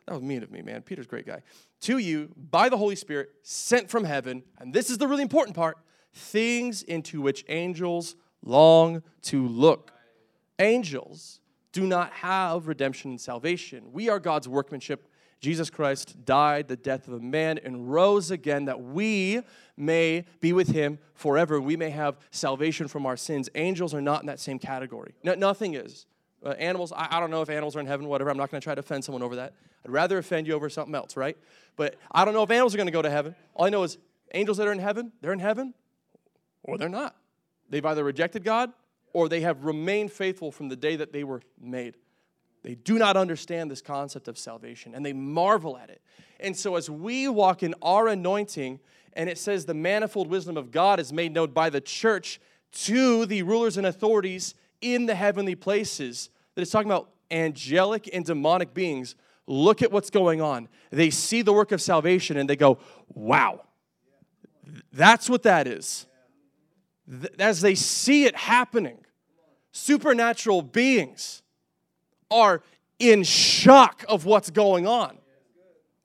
That 0.06 0.14
was 0.14 0.22
mean 0.22 0.42
of 0.42 0.50
me, 0.50 0.62
man. 0.62 0.82
Peter's 0.82 1.06
great 1.06 1.26
guy. 1.26 1.42
To 1.82 1.98
you, 1.98 2.30
by 2.50 2.68
the 2.68 2.76
Holy 2.76 2.96
Spirit, 2.96 3.30
sent 3.42 3.88
from 3.88 4.04
heaven, 4.04 4.42
and 4.58 4.74
this 4.74 4.90
is 4.90 4.98
the 4.98 5.06
really 5.06 5.22
important 5.22 5.56
part 5.56 5.78
things 6.14 6.82
into 6.82 7.22
which 7.22 7.44
angels 7.48 8.16
long 8.44 9.02
to 9.22 9.46
look. 9.46 9.92
Angels 10.58 11.40
do 11.72 11.86
not 11.86 12.12
have 12.12 12.68
redemption 12.68 13.12
and 13.12 13.20
salvation. 13.20 13.92
We 13.92 14.10
are 14.10 14.18
God's 14.18 14.46
workmanship. 14.46 15.08
Jesus 15.42 15.70
Christ 15.70 16.24
died 16.24 16.68
the 16.68 16.76
death 16.76 17.08
of 17.08 17.14
a 17.14 17.20
man 17.20 17.58
and 17.58 17.92
rose 17.92 18.30
again 18.30 18.66
that 18.66 18.80
we 18.80 19.40
may 19.76 20.24
be 20.40 20.52
with 20.52 20.68
him 20.68 21.00
forever. 21.14 21.60
We 21.60 21.76
may 21.76 21.90
have 21.90 22.16
salvation 22.30 22.86
from 22.86 23.06
our 23.06 23.16
sins. 23.16 23.48
Angels 23.56 23.92
are 23.92 24.00
not 24.00 24.20
in 24.20 24.28
that 24.28 24.38
same 24.38 24.60
category. 24.60 25.14
No, 25.24 25.34
nothing 25.34 25.74
is. 25.74 26.06
Uh, 26.44 26.50
animals, 26.50 26.92
I, 26.92 27.08
I, 27.10 27.20
don't 27.20 27.32
know 27.32 27.42
if 27.42 27.50
animals 27.50 27.74
are 27.74 27.80
in 27.80 27.86
heaven, 27.86 28.06
whatever. 28.06 28.30
I'm 28.30 28.36
not 28.36 28.52
going 28.52 28.60
to 28.60 28.64
try 28.64 28.76
to 28.76 28.80
offend 28.80 29.04
someone 29.04 29.22
over 29.22 29.34
that. 29.36 29.54
I'd 29.84 29.90
rather 29.90 30.16
offend 30.18 30.46
you 30.46 30.54
over 30.54 30.70
something 30.70 30.94
else, 30.94 31.16
right? 31.16 31.36
But 31.74 31.96
I 32.12 32.24
don't 32.24 32.34
know 32.34 32.44
if 32.44 32.50
animals 32.50 32.72
are 32.74 32.78
going 32.78 32.86
to 32.86 32.92
go 32.92 33.02
to 33.02 33.10
heaven. 33.10 33.34
All 33.54 33.66
I 33.66 33.70
know 33.70 33.82
is 33.82 33.98
angels 34.34 34.58
that 34.58 34.68
are 34.68 34.72
in 34.72 34.78
heaven, 34.78 35.10
they're 35.20 35.32
in 35.32 35.40
heaven 35.40 35.74
or 36.62 36.78
they're 36.78 36.88
not. 36.88 37.16
They've 37.68 37.84
either 37.84 38.04
rejected 38.04 38.44
God 38.44 38.72
or 39.12 39.28
they 39.28 39.40
have 39.40 39.64
remained 39.64 40.12
faithful 40.12 40.52
from 40.52 40.68
the 40.68 40.76
day 40.76 40.94
that 40.96 41.12
they 41.12 41.24
were 41.24 41.42
made. 41.60 41.96
They 42.62 42.74
do 42.74 42.98
not 42.98 43.16
understand 43.16 43.70
this 43.70 43.82
concept 43.82 44.28
of 44.28 44.38
salvation 44.38 44.94
and 44.94 45.04
they 45.04 45.12
marvel 45.12 45.76
at 45.76 45.90
it. 45.90 46.00
And 46.40 46.56
so, 46.56 46.76
as 46.76 46.90
we 46.90 47.28
walk 47.28 47.62
in 47.62 47.74
our 47.82 48.08
anointing, 48.08 48.80
and 49.14 49.28
it 49.28 49.38
says 49.38 49.64
the 49.64 49.74
manifold 49.74 50.28
wisdom 50.28 50.56
of 50.56 50.70
God 50.70 50.98
is 50.98 51.12
made 51.12 51.32
known 51.32 51.50
by 51.50 51.70
the 51.70 51.80
church 51.80 52.40
to 52.72 53.26
the 53.26 53.42
rulers 53.42 53.76
and 53.76 53.86
authorities 53.86 54.54
in 54.80 55.06
the 55.06 55.14
heavenly 55.14 55.54
places, 55.54 56.30
that 56.54 56.62
it's 56.62 56.70
talking 56.70 56.90
about 56.90 57.10
angelic 57.30 58.08
and 58.12 58.24
demonic 58.24 58.74
beings. 58.74 59.14
Look 59.46 59.82
at 59.82 59.92
what's 59.92 60.10
going 60.10 60.40
on. 60.40 60.68
They 60.90 61.10
see 61.10 61.42
the 61.42 61.52
work 61.52 61.72
of 61.72 61.80
salvation 61.80 62.36
and 62.36 62.48
they 62.48 62.56
go, 62.56 62.78
wow, 63.12 63.62
that's 64.92 65.28
what 65.28 65.42
that 65.42 65.66
is. 65.66 66.06
As 67.38 67.60
they 67.60 67.74
see 67.74 68.24
it 68.24 68.36
happening, 68.36 68.98
supernatural 69.72 70.62
beings 70.62 71.41
are 72.32 72.62
in 72.98 73.22
shock 73.24 74.04
of 74.08 74.24
what's 74.24 74.50
going 74.50 74.86
on. 74.86 75.18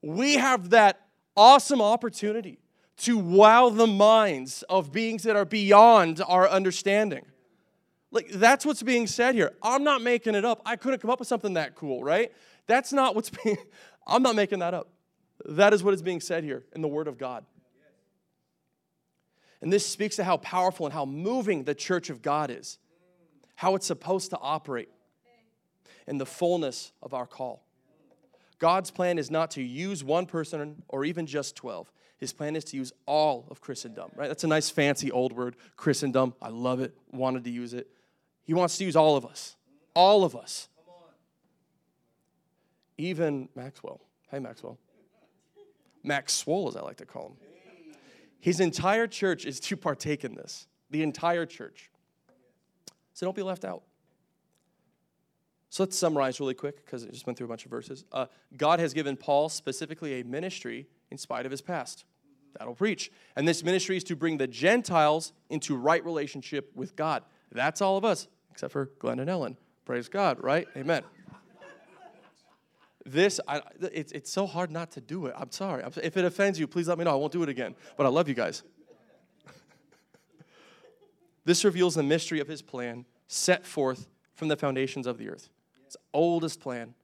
We 0.02 0.34
have 0.34 0.70
that 0.70 1.00
awesome 1.36 1.80
opportunity 1.80 2.58
to 2.98 3.16
wow 3.16 3.68
the 3.68 3.86
minds 3.86 4.64
of 4.68 4.92
beings 4.92 5.22
that 5.22 5.36
are 5.36 5.44
beyond 5.44 6.20
our 6.26 6.48
understanding. 6.48 7.24
Like, 8.10 8.28
that's 8.30 8.66
what's 8.66 8.82
being 8.82 9.06
said 9.06 9.34
here. 9.34 9.52
I'm 9.62 9.84
not 9.84 10.02
making 10.02 10.34
it 10.34 10.44
up. 10.44 10.62
I 10.64 10.76
couldn't 10.76 11.00
come 11.00 11.10
up 11.10 11.18
with 11.18 11.28
something 11.28 11.54
that 11.54 11.74
cool, 11.74 12.02
right? 12.02 12.32
That's 12.66 12.92
not 12.92 13.14
what's 13.14 13.30
being, 13.44 13.58
I'm 14.06 14.22
not 14.22 14.34
making 14.34 14.60
that 14.60 14.74
up. 14.74 14.88
That 15.44 15.72
is 15.72 15.84
what 15.84 15.94
is 15.94 16.02
being 16.02 16.20
said 16.20 16.42
here 16.42 16.64
in 16.74 16.82
the 16.82 16.88
Word 16.88 17.06
of 17.06 17.18
God. 17.18 17.44
And 19.60 19.72
this 19.72 19.86
speaks 19.86 20.16
to 20.16 20.24
how 20.24 20.36
powerful 20.38 20.86
and 20.86 20.92
how 20.92 21.04
moving 21.04 21.64
the 21.64 21.74
church 21.74 22.10
of 22.10 22.22
God 22.22 22.50
is, 22.50 22.78
how 23.56 23.74
it's 23.74 23.86
supposed 23.86 24.30
to 24.30 24.38
operate 24.38 24.88
in 26.08 26.18
the 26.18 26.26
fullness 26.26 26.92
of 27.02 27.14
our 27.14 27.26
call. 27.26 27.62
God's 28.58 28.90
plan 28.90 29.18
is 29.18 29.30
not 29.30 29.52
to 29.52 29.62
use 29.62 30.02
one 30.02 30.26
person 30.26 30.82
or 30.88 31.04
even 31.04 31.26
just 31.26 31.54
12. 31.54 31.92
His 32.16 32.32
plan 32.32 32.56
is 32.56 32.64
to 32.64 32.76
use 32.76 32.92
all 33.06 33.46
of 33.50 33.60
Christendom, 33.60 34.10
right? 34.16 34.26
That's 34.26 34.42
a 34.42 34.48
nice 34.48 34.70
fancy 34.70 35.12
old 35.12 35.32
word, 35.32 35.54
Christendom. 35.76 36.34
I 36.42 36.48
love 36.48 36.80
it, 36.80 36.96
wanted 37.12 37.44
to 37.44 37.50
use 37.50 37.74
it. 37.74 37.88
He 38.42 38.54
wants 38.54 38.78
to 38.78 38.84
use 38.84 38.96
all 38.96 39.16
of 39.16 39.24
us. 39.24 39.54
All 39.94 40.24
of 40.24 40.34
us. 40.34 40.68
Even 42.96 43.48
Maxwell. 43.54 44.00
Hey, 44.30 44.40
Maxwell. 44.40 44.78
Maxwell, 46.02 46.68
as 46.68 46.76
I 46.76 46.80
like 46.80 46.96
to 46.96 47.06
call 47.06 47.28
him. 47.28 47.36
His 48.40 48.58
entire 48.60 49.06
church 49.06 49.44
is 49.44 49.60
to 49.60 49.76
partake 49.76 50.24
in 50.24 50.34
this. 50.34 50.66
The 50.90 51.02
entire 51.02 51.46
church. 51.46 51.90
So 53.12 53.26
don't 53.26 53.36
be 53.36 53.42
left 53.42 53.64
out. 53.64 53.82
So 55.70 55.82
let's 55.82 55.98
summarize 55.98 56.40
really 56.40 56.54
quick 56.54 56.84
because 56.84 57.04
I 57.04 57.08
just 57.08 57.26
went 57.26 57.36
through 57.36 57.46
a 57.46 57.48
bunch 57.48 57.64
of 57.64 57.70
verses. 57.70 58.04
Uh, 58.10 58.26
God 58.56 58.80
has 58.80 58.94
given 58.94 59.16
Paul 59.16 59.48
specifically 59.48 60.20
a 60.20 60.24
ministry 60.24 60.86
in 61.10 61.18
spite 61.18 61.44
of 61.44 61.50
his 61.50 61.60
past. 61.60 62.04
That'll 62.58 62.74
preach. 62.74 63.12
And 63.36 63.46
this 63.46 63.62
ministry 63.62 63.96
is 63.96 64.04
to 64.04 64.16
bring 64.16 64.38
the 64.38 64.46
Gentiles 64.46 65.32
into 65.50 65.76
right 65.76 66.04
relationship 66.04 66.70
with 66.74 66.96
God. 66.96 67.22
That's 67.52 67.80
all 67.80 67.96
of 67.96 68.04
us 68.04 68.28
except 68.50 68.72
for 68.72 68.86
Glenn 68.98 69.20
and 69.20 69.30
Ellen. 69.30 69.56
Praise 69.84 70.08
God, 70.08 70.42
right? 70.42 70.66
Amen. 70.76 71.02
this, 73.06 73.38
I, 73.46 73.62
it's, 73.80 74.10
it's 74.12 74.32
so 74.32 74.46
hard 74.46 74.70
not 74.70 74.90
to 74.92 75.00
do 75.00 75.26
it. 75.26 75.34
I'm 75.36 75.52
sorry. 75.52 75.84
If 76.02 76.16
it 76.16 76.24
offends 76.24 76.58
you, 76.58 76.66
please 76.66 76.88
let 76.88 76.98
me 76.98 77.04
know. 77.04 77.12
I 77.12 77.14
won't 77.14 77.32
do 77.32 77.42
it 77.42 77.48
again. 77.48 77.74
But 77.96 78.06
I 78.06 78.08
love 78.08 78.28
you 78.28 78.34
guys. 78.34 78.64
this 81.44 81.64
reveals 81.64 81.94
the 81.94 82.02
mystery 82.02 82.40
of 82.40 82.48
his 82.48 82.62
plan 82.62 83.04
set 83.28 83.64
forth 83.64 84.08
from 84.34 84.48
the 84.48 84.56
foundations 84.56 85.06
of 85.06 85.18
the 85.18 85.28
earth. 85.28 85.48
It's 85.88 85.96
oldest 86.14 86.60
plan, 86.60 86.94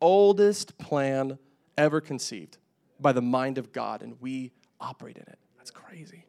oldest 0.00 0.76
plan 0.78 1.38
ever 1.78 2.00
conceived 2.00 2.58
by 2.98 3.12
the 3.12 3.22
mind 3.22 3.58
of 3.58 3.72
God, 3.72 4.02
and 4.02 4.20
we 4.20 4.52
operate 4.80 5.16
in 5.16 5.22
it. 5.22 5.38
That's 5.56 5.70
crazy 5.70 6.24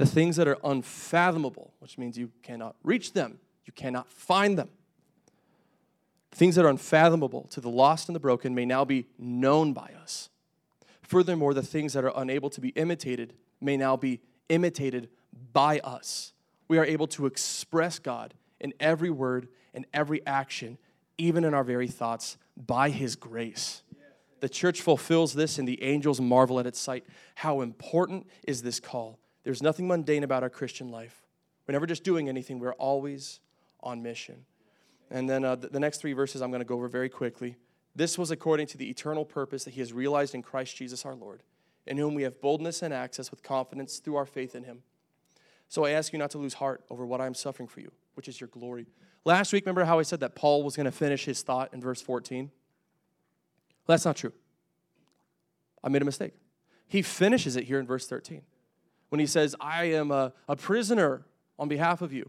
the 0.00 0.06
things 0.06 0.36
that 0.36 0.48
are 0.48 0.56
unfathomable, 0.64 1.74
which 1.78 1.98
means 1.98 2.16
you 2.16 2.30
cannot 2.42 2.74
reach 2.82 3.12
them, 3.12 3.38
you 3.66 3.72
cannot 3.74 4.10
find 4.10 4.56
them. 4.56 4.70
Things 6.32 6.54
that 6.54 6.64
are 6.64 6.70
unfathomable 6.70 7.42
to 7.50 7.60
the 7.60 7.68
lost 7.68 8.08
and 8.08 8.16
the 8.16 8.20
broken 8.20 8.54
may 8.54 8.64
now 8.64 8.82
be 8.82 9.08
known 9.18 9.74
by 9.74 9.92
us. 10.00 10.30
Furthermore, 11.02 11.52
the 11.52 11.62
things 11.62 11.92
that 11.92 12.02
are 12.02 12.14
unable 12.16 12.48
to 12.48 12.62
be 12.62 12.70
imitated 12.70 13.34
may 13.60 13.76
now 13.76 13.94
be 13.94 14.22
imitated 14.48 15.10
by 15.52 15.80
us. 15.80 16.32
We 16.66 16.78
are 16.78 16.84
able 16.86 17.08
to 17.08 17.26
express 17.26 17.98
God 17.98 18.32
in 18.58 18.72
every 18.80 19.10
word 19.10 19.48
and 19.74 19.86
every 19.92 20.24
action, 20.26 20.78
even 21.18 21.44
in 21.44 21.54
our 21.54 21.64
very 21.64 21.88
thoughts, 21.88 22.36
by 22.56 22.90
His 22.90 23.16
grace. 23.16 23.82
The 24.40 24.48
church 24.48 24.80
fulfills 24.80 25.34
this, 25.34 25.58
and 25.58 25.68
the 25.68 25.82
angels 25.82 26.20
marvel 26.20 26.58
at 26.58 26.66
its 26.66 26.80
sight. 26.80 27.04
How 27.34 27.60
important 27.60 28.26
is 28.46 28.62
this 28.62 28.80
call? 28.80 29.18
There's 29.44 29.62
nothing 29.62 29.86
mundane 29.86 30.24
about 30.24 30.42
our 30.42 30.50
Christian 30.50 30.90
life. 30.90 31.26
We're 31.66 31.72
never 31.72 31.86
just 31.86 32.04
doing 32.04 32.28
anything, 32.28 32.58
we're 32.58 32.72
always 32.72 33.40
on 33.82 34.02
mission. 34.02 34.44
And 35.10 35.28
then 35.28 35.44
uh, 35.44 35.56
the 35.56 35.80
next 35.80 35.98
three 36.00 36.12
verses 36.12 36.40
I'm 36.40 36.50
going 36.50 36.60
to 36.60 36.66
go 36.66 36.76
over 36.76 36.88
very 36.88 37.08
quickly. 37.08 37.56
This 37.94 38.16
was 38.16 38.30
according 38.30 38.68
to 38.68 38.78
the 38.78 38.88
eternal 38.88 39.24
purpose 39.24 39.64
that 39.64 39.74
He 39.74 39.80
has 39.80 39.92
realized 39.92 40.34
in 40.34 40.42
Christ 40.42 40.76
Jesus 40.76 41.04
our 41.04 41.14
Lord, 41.14 41.42
in 41.86 41.96
whom 41.96 42.14
we 42.14 42.22
have 42.22 42.40
boldness 42.40 42.82
and 42.82 42.94
access 42.94 43.30
with 43.30 43.42
confidence 43.42 43.98
through 43.98 44.16
our 44.16 44.26
faith 44.26 44.54
in 44.54 44.64
Him. 44.64 44.82
So 45.70 45.84
I 45.84 45.92
ask 45.92 46.12
you 46.12 46.18
not 46.18 46.32
to 46.32 46.38
lose 46.38 46.54
heart 46.54 46.82
over 46.90 47.06
what 47.06 47.20
I 47.20 47.26
am 47.26 47.32
suffering 47.32 47.68
for 47.68 47.78
you, 47.78 47.92
which 48.14 48.26
is 48.26 48.40
your 48.40 48.48
glory. 48.48 48.86
Last 49.24 49.52
week, 49.52 49.64
remember 49.64 49.84
how 49.84 50.00
I 50.00 50.02
said 50.02 50.18
that 50.18 50.34
Paul 50.34 50.64
was 50.64 50.74
going 50.74 50.86
to 50.86 50.92
finish 50.92 51.24
his 51.24 51.42
thought 51.42 51.72
in 51.72 51.80
verse 51.80 52.02
14? 52.02 52.50
Well, 53.86 53.94
that's 53.94 54.04
not 54.04 54.16
true. 54.16 54.32
I 55.82 55.88
made 55.88 56.02
a 56.02 56.04
mistake. 56.04 56.32
He 56.88 57.02
finishes 57.02 57.54
it 57.54 57.64
here 57.64 57.78
in 57.78 57.86
verse 57.86 58.08
13 58.08 58.42
when 59.10 59.20
he 59.20 59.26
says, 59.26 59.54
I 59.60 59.84
am 59.84 60.10
a, 60.10 60.32
a 60.48 60.56
prisoner 60.56 61.22
on 61.56 61.68
behalf 61.68 62.02
of 62.02 62.12
you. 62.12 62.28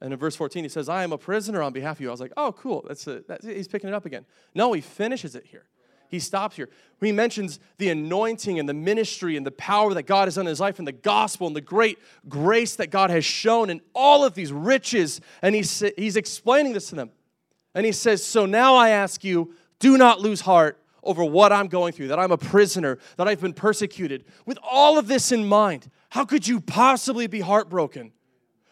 And 0.00 0.12
in 0.12 0.18
verse 0.18 0.36
14, 0.36 0.62
he 0.62 0.68
says, 0.68 0.88
I 0.88 1.02
am 1.02 1.12
a 1.12 1.18
prisoner 1.18 1.62
on 1.62 1.72
behalf 1.72 1.96
of 1.96 2.02
you. 2.02 2.08
I 2.08 2.12
was 2.12 2.20
like, 2.20 2.32
oh, 2.36 2.52
cool. 2.52 2.84
That's, 2.86 3.04
a, 3.08 3.24
that's 3.26 3.44
He's 3.44 3.66
picking 3.66 3.88
it 3.88 3.94
up 3.94 4.06
again. 4.06 4.24
No, 4.54 4.72
he 4.74 4.80
finishes 4.80 5.34
it 5.34 5.44
here. 5.44 5.64
He 6.10 6.18
stops 6.18 6.56
here. 6.56 6.68
He 7.00 7.12
mentions 7.12 7.60
the 7.78 7.88
anointing 7.88 8.58
and 8.58 8.68
the 8.68 8.74
ministry 8.74 9.36
and 9.36 9.46
the 9.46 9.52
power 9.52 9.94
that 9.94 10.02
God 10.02 10.26
has 10.26 10.34
done 10.34 10.46
in 10.46 10.50
his 10.50 10.60
life 10.60 10.78
and 10.78 10.86
the 10.86 10.92
gospel 10.92 11.46
and 11.46 11.54
the 11.54 11.60
great 11.60 11.98
grace 12.28 12.76
that 12.76 12.90
God 12.90 13.10
has 13.10 13.24
shown 13.24 13.70
and 13.70 13.80
all 13.94 14.24
of 14.24 14.34
these 14.34 14.52
riches. 14.52 15.20
And 15.40 15.54
he's, 15.54 15.84
he's 15.96 16.16
explaining 16.16 16.72
this 16.72 16.88
to 16.88 16.96
them. 16.96 17.10
And 17.74 17.86
he 17.86 17.92
says, 17.92 18.24
So 18.24 18.44
now 18.44 18.74
I 18.74 18.90
ask 18.90 19.22
you, 19.22 19.54
do 19.78 19.96
not 19.96 20.20
lose 20.20 20.40
heart 20.40 20.82
over 21.02 21.24
what 21.24 21.52
I'm 21.52 21.68
going 21.68 21.92
through, 21.92 22.08
that 22.08 22.18
I'm 22.18 22.32
a 22.32 22.36
prisoner, 22.36 22.98
that 23.16 23.28
I've 23.28 23.40
been 23.40 23.54
persecuted. 23.54 24.24
With 24.44 24.58
all 24.68 24.98
of 24.98 25.06
this 25.06 25.32
in 25.32 25.46
mind, 25.46 25.90
how 26.10 26.24
could 26.24 26.46
you 26.46 26.60
possibly 26.60 27.28
be 27.28 27.40
heartbroken? 27.40 28.12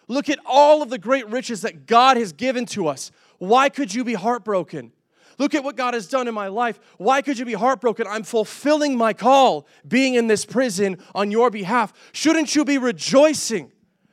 Look 0.09 0.29
at 0.29 0.38
all 0.44 0.83
of 0.83 0.90
the 0.90 0.98
great 0.98 1.29
riches 1.29 1.62
that 1.62 1.87
God 1.87 2.16
has 2.16 2.33
given 2.33 2.66
to 2.66 2.88
us. 2.88 3.12
Why 3.38 3.68
could 3.68 3.94
you 3.94 4.05
be 4.05 4.14
heartbroken? 4.14 4.92
Look 5.38 5.55
at 5.55 5.62
what 5.62 5.77
God 5.77 5.94
has 5.94 6.09
done 6.09 6.27
in 6.27 6.35
my 6.35 6.48
life. 6.48 6.81
Why 6.98 7.22
could 7.22 7.38
you 7.38 7.44
be 7.44 7.55
heartbroken? 7.55 8.07
I'm 8.09 8.24
fulfilling 8.24 8.96
my 8.96 9.12
call 9.12 9.66
being 9.87 10.14
in 10.14 10.27
this 10.27 10.44
prison 10.44 10.98
on 11.14 11.31
your 11.31 11.51
behalf. 11.51 11.92
Shouldn't 12.12 12.55
you 12.57 12.64
be 12.64 12.77
rejoicing 12.77 13.70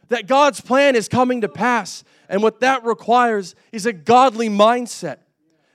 that 0.10 0.28
God's 0.28 0.62
plan 0.62 0.96
is 0.96 1.10
coming 1.10 1.42
to 1.42 1.50
pass? 1.50 2.04
And 2.30 2.44
what 2.44 2.60
that 2.60 2.84
requires 2.84 3.56
is 3.72 3.86
a 3.86 3.94
godly 3.94 4.50
mindset. 4.50 5.18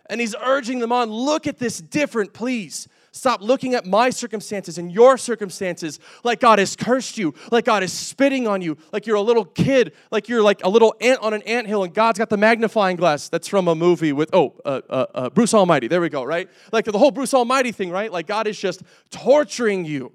And 0.09 0.21
he's 0.21 0.35
urging 0.41 0.79
them 0.79 0.93
on 0.93 1.11
look 1.11 1.47
at 1.47 1.59
this 1.59 1.81
different, 1.81 2.33
please. 2.33 2.89
Stop 3.13 3.43
looking 3.43 3.75
at 3.75 3.85
my 3.85 4.11
circumstances 4.11 4.79
and 4.79 4.93
your 4.93 5.19
circumstances 5.19 5.99
like 6.23 6.39
God 6.39 6.61
has 6.61 6.77
cursed 6.77 7.19
you, 7.19 7.35
like 7.51 7.65
God 7.65 7.83
is 7.83 7.93
spitting 7.93 8.47
on 8.47 8.63
you, 8.63 8.77
like 8.93 9.05
you're 9.07 9.17
a 9.17 9.21
little 9.21 9.45
kid, 9.45 9.93
like 10.13 10.29
you're 10.29 10.43
like 10.43 10.65
a 10.65 10.69
little 10.69 10.95
ant 11.01 11.21
on 11.21 11.35
an 11.35 11.43
ant 11.43 11.67
hill, 11.67 11.83
and 11.83 11.93
God's 11.93 12.21
got 12.21 12.31
the 12.31 12.37
magnifying 12.37 12.97
glass. 12.97 13.29
That's 13.29 13.49
from 13.49 13.67
a 13.67 13.75
movie 13.75 14.13
with, 14.13 14.31
oh, 14.33 14.55
uh, 14.65 14.81
uh, 14.89 15.07
uh, 15.15 15.31
Bruce 15.31 15.55
Almighty. 15.55 15.89
There 15.89 16.01
we 16.01 16.09
go, 16.09 16.23
right? 16.23 16.49
Like 16.71 16.85
the 16.85 16.99
whole 16.99 17.11
Bruce 17.11 17.35
Almighty 17.35 17.73
thing, 17.73 17.91
right? 17.91 18.13
Like 18.13 18.29
God 18.29 18.47
is 18.47 18.59
just 18.59 18.83
torturing 19.11 19.85
you, 19.85 20.13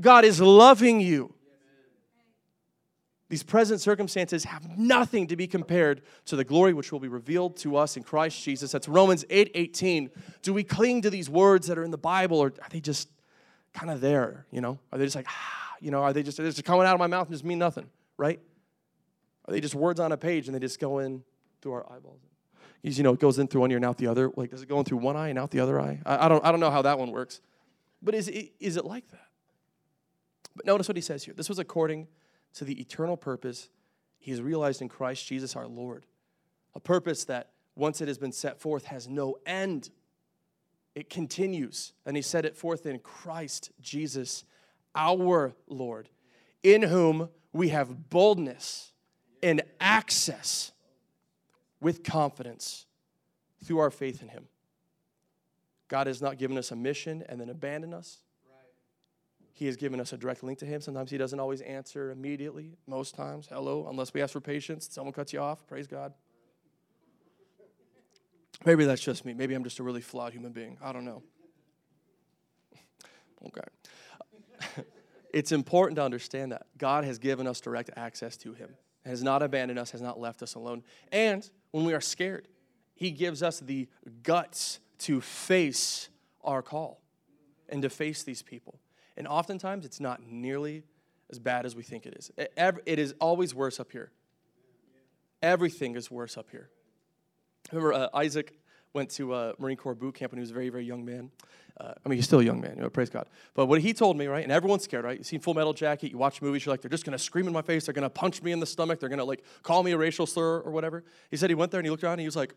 God 0.00 0.24
is 0.24 0.40
loving 0.40 1.00
you. 1.00 1.35
These 3.28 3.42
present 3.42 3.80
circumstances 3.80 4.44
have 4.44 4.78
nothing 4.78 5.26
to 5.28 5.36
be 5.36 5.48
compared 5.48 6.02
to 6.26 6.36
the 6.36 6.44
glory 6.44 6.72
which 6.72 6.92
will 6.92 7.00
be 7.00 7.08
revealed 7.08 7.56
to 7.58 7.76
us 7.76 7.96
in 7.96 8.04
Christ 8.04 8.40
Jesus. 8.40 8.70
That's 8.70 8.88
Romans 8.88 9.24
8 9.28 9.50
18. 9.54 10.10
Do 10.42 10.52
we 10.52 10.62
cling 10.62 11.02
to 11.02 11.10
these 11.10 11.28
words 11.28 11.66
that 11.66 11.76
are 11.76 11.82
in 11.82 11.90
the 11.90 11.98
Bible 11.98 12.38
or 12.38 12.48
are 12.48 12.68
they 12.70 12.80
just 12.80 13.08
kind 13.74 13.90
of 13.90 14.00
there? 14.00 14.46
You 14.52 14.60
know, 14.60 14.78
are 14.92 14.98
they 14.98 15.04
just 15.04 15.16
like, 15.16 15.26
ah, 15.28 15.74
you 15.80 15.90
know, 15.90 16.02
are 16.02 16.12
they 16.12 16.22
just, 16.22 16.36
they're 16.36 16.46
just 16.46 16.64
coming 16.64 16.86
out 16.86 16.94
of 16.94 17.00
my 17.00 17.08
mouth 17.08 17.26
and 17.26 17.34
just 17.34 17.44
mean 17.44 17.58
nothing, 17.58 17.88
right? 18.16 18.40
Are 19.46 19.52
they 19.52 19.60
just 19.60 19.74
words 19.74 19.98
on 19.98 20.12
a 20.12 20.16
page 20.16 20.46
and 20.46 20.54
they 20.54 20.60
just 20.60 20.78
go 20.78 21.00
in 21.00 21.24
through 21.62 21.72
our 21.72 21.92
eyeballs? 21.92 22.20
You 22.82 23.02
know, 23.02 23.14
it 23.14 23.18
goes 23.18 23.40
in 23.40 23.48
through 23.48 23.62
one 23.62 23.72
ear 23.72 23.78
and 23.78 23.84
out 23.84 23.98
the 23.98 24.06
other. 24.06 24.30
Like, 24.36 24.50
does 24.50 24.62
it 24.62 24.68
go 24.68 24.78
in 24.78 24.84
through 24.84 24.98
one 24.98 25.16
eye 25.16 25.28
and 25.28 25.38
out 25.38 25.50
the 25.50 25.58
other 25.58 25.80
eye? 25.80 26.00
I, 26.06 26.26
I 26.26 26.28
don't, 26.28 26.44
I 26.44 26.52
don't 26.52 26.60
know 26.60 26.70
how 26.70 26.82
that 26.82 27.00
one 27.00 27.10
works. 27.10 27.40
But 28.00 28.14
is 28.14 28.28
is 28.28 28.76
it 28.76 28.84
like 28.84 29.08
that? 29.10 29.26
But 30.54 30.66
notice 30.66 30.86
what 30.86 30.96
he 30.96 31.02
says 31.02 31.24
here. 31.24 31.34
This 31.34 31.48
was 31.48 31.58
according 31.58 32.06
to 32.56 32.64
the 32.64 32.80
eternal 32.80 33.16
purpose 33.16 33.68
he 34.18 34.30
has 34.32 34.42
realized 34.42 34.82
in 34.82 34.88
Christ 34.88 35.26
Jesus 35.26 35.54
our 35.54 35.66
Lord. 35.66 36.04
A 36.74 36.80
purpose 36.80 37.24
that, 37.26 37.50
once 37.74 38.00
it 38.00 38.08
has 38.08 38.18
been 38.18 38.32
set 38.32 38.60
forth, 38.60 38.86
has 38.86 39.08
no 39.08 39.36
end. 39.46 39.90
It 40.94 41.08
continues. 41.08 41.92
And 42.04 42.16
he 42.16 42.22
set 42.22 42.44
it 42.44 42.56
forth 42.56 42.86
in 42.86 42.98
Christ 42.98 43.70
Jesus 43.80 44.44
our 44.94 45.54
Lord, 45.68 46.08
in 46.62 46.82
whom 46.82 47.28
we 47.52 47.68
have 47.68 48.10
boldness 48.10 48.92
and 49.42 49.62
access 49.78 50.72
with 51.80 52.02
confidence 52.02 52.86
through 53.64 53.78
our 53.78 53.90
faith 53.90 54.22
in 54.22 54.28
him. 54.28 54.46
God 55.88 56.06
has 56.06 56.20
not 56.20 56.38
given 56.38 56.58
us 56.58 56.72
a 56.72 56.76
mission 56.76 57.22
and 57.28 57.40
then 57.40 57.50
abandoned 57.50 57.94
us. 57.94 58.22
He 59.56 59.64
has 59.64 59.76
given 59.76 60.00
us 60.00 60.12
a 60.12 60.18
direct 60.18 60.42
link 60.42 60.58
to 60.58 60.66
Him. 60.66 60.82
Sometimes 60.82 61.10
He 61.10 61.16
doesn't 61.16 61.40
always 61.40 61.62
answer 61.62 62.10
immediately. 62.10 62.76
Most 62.86 63.14
times, 63.14 63.48
hello, 63.50 63.86
unless 63.88 64.12
we 64.12 64.20
ask 64.20 64.34
for 64.34 64.40
patience, 64.40 64.86
someone 64.92 65.14
cuts 65.14 65.32
you 65.32 65.40
off. 65.40 65.66
Praise 65.66 65.86
God. 65.86 66.12
Maybe 68.66 68.84
that's 68.84 69.00
just 69.00 69.24
me. 69.24 69.32
Maybe 69.32 69.54
I'm 69.54 69.64
just 69.64 69.78
a 69.78 69.82
really 69.82 70.02
flawed 70.02 70.34
human 70.34 70.52
being. 70.52 70.76
I 70.82 70.92
don't 70.92 71.06
know. 71.06 71.22
Okay. 73.46 74.82
it's 75.32 75.52
important 75.52 75.96
to 75.96 76.02
understand 76.02 76.50
that 76.50 76.66
God 76.76 77.04
has 77.04 77.18
given 77.18 77.46
us 77.46 77.60
direct 77.60 77.90
access 77.96 78.36
to 78.38 78.54
Him, 78.54 78.70
has 79.04 79.22
not 79.22 79.42
abandoned 79.42 79.78
us, 79.78 79.92
has 79.92 80.02
not 80.02 80.18
left 80.18 80.42
us 80.42 80.54
alone. 80.54 80.82
And 81.12 81.48
when 81.70 81.84
we 81.84 81.94
are 81.94 82.00
scared, 82.00 82.48
He 82.94 83.10
gives 83.10 83.42
us 83.42 83.60
the 83.60 83.88
guts 84.22 84.80
to 85.00 85.20
face 85.20 86.08
our 86.42 86.60
call 86.60 87.00
and 87.68 87.82
to 87.82 87.90
face 87.90 88.22
these 88.22 88.42
people. 88.42 88.80
And 89.16 89.26
oftentimes, 89.26 89.84
it's 89.84 90.00
not 90.00 90.22
nearly 90.22 90.84
as 91.30 91.38
bad 91.38 91.66
as 91.66 91.74
we 91.74 91.82
think 91.82 92.06
it 92.06 92.14
is. 92.14 92.30
It 92.36 92.98
is 92.98 93.14
always 93.20 93.54
worse 93.54 93.80
up 93.80 93.92
here. 93.92 94.10
Everything 95.42 95.96
is 95.96 96.10
worse 96.10 96.36
up 96.36 96.50
here. 96.50 96.70
remember 97.72 97.92
uh, 97.92 98.08
Isaac 98.14 98.58
went 98.92 99.10
to 99.10 99.32
uh, 99.32 99.52
Marine 99.58 99.76
Corps 99.76 99.94
boot 99.94 100.14
camp 100.14 100.32
when 100.32 100.38
he 100.38 100.40
was 100.40 100.50
a 100.50 100.54
very, 100.54 100.70
very 100.70 100.84
young 100.84 101.04
man. 101.04 101.30
Uh, 101.78 101.92
I 102.04 102.08
mean, 102.08 102.16
he's 102.16 102.24
still 102.24 102.40
a 102.40 102.44
young 102.44 102.60
man, 102.60 102.76
you 102.76 102.82
know, 102.82 102.88
praise 102.88 103.10
God. 103.10 103.28
But 103.54 103.66
what 103.66 103.82
he 103.82 103.92
told 103.92 104.16
me, 104.16 104.26
right, 104.26 104.42
and 104.42 104.50
everyone's 104.50 104.84
scared, 104.84 105.04
right? 105.04 105.18
You've 105.18 105.26
seen 105.26 105.40
Full 105.40 105.52
Metal 105.52 105.74
Jacket, 105.74 106.10
you 106.10 106.16
watch 106.16 106.40
movies, 106.40 106.64
you're 106.64 106.72
like, 106.72 106.80
they're 106.80 106.88
just 106.88 107.04
gonna 107.04 107.18
scream 107.18 107.46
in 107.46 107.52
my 107.52 107.60
face, 107.60 107.84
they're 107.84 107.92
gonna 107.92 108.08
punch 108.08 108.42
me 108.42 108.52
in 108.52 108.60
the 108.60 108.66
stomach, 108.66 108.98
they're 108.98 109.10
gonna 109.10 109.24
like 109.24 109.44
call 109.62 109.82
me 109.82 109.92
a 109.92 109.98
racial 109.98 110.26
slur 110.26 110.60
or 110.60 110.70
whatever. 110.70 111.04
He 111.30 111.36
said 111.36 111.50
he 111.50 111.54
went 111.54 111.70
there 111.70 111.80
and 111.80 111.86
he 111.86 111.90
looked 111.90 112.04
around 112.04 112.14
and 112.14 112.20
he 112.20 112.26
was 112.26 112.36
like, 112.36 112.54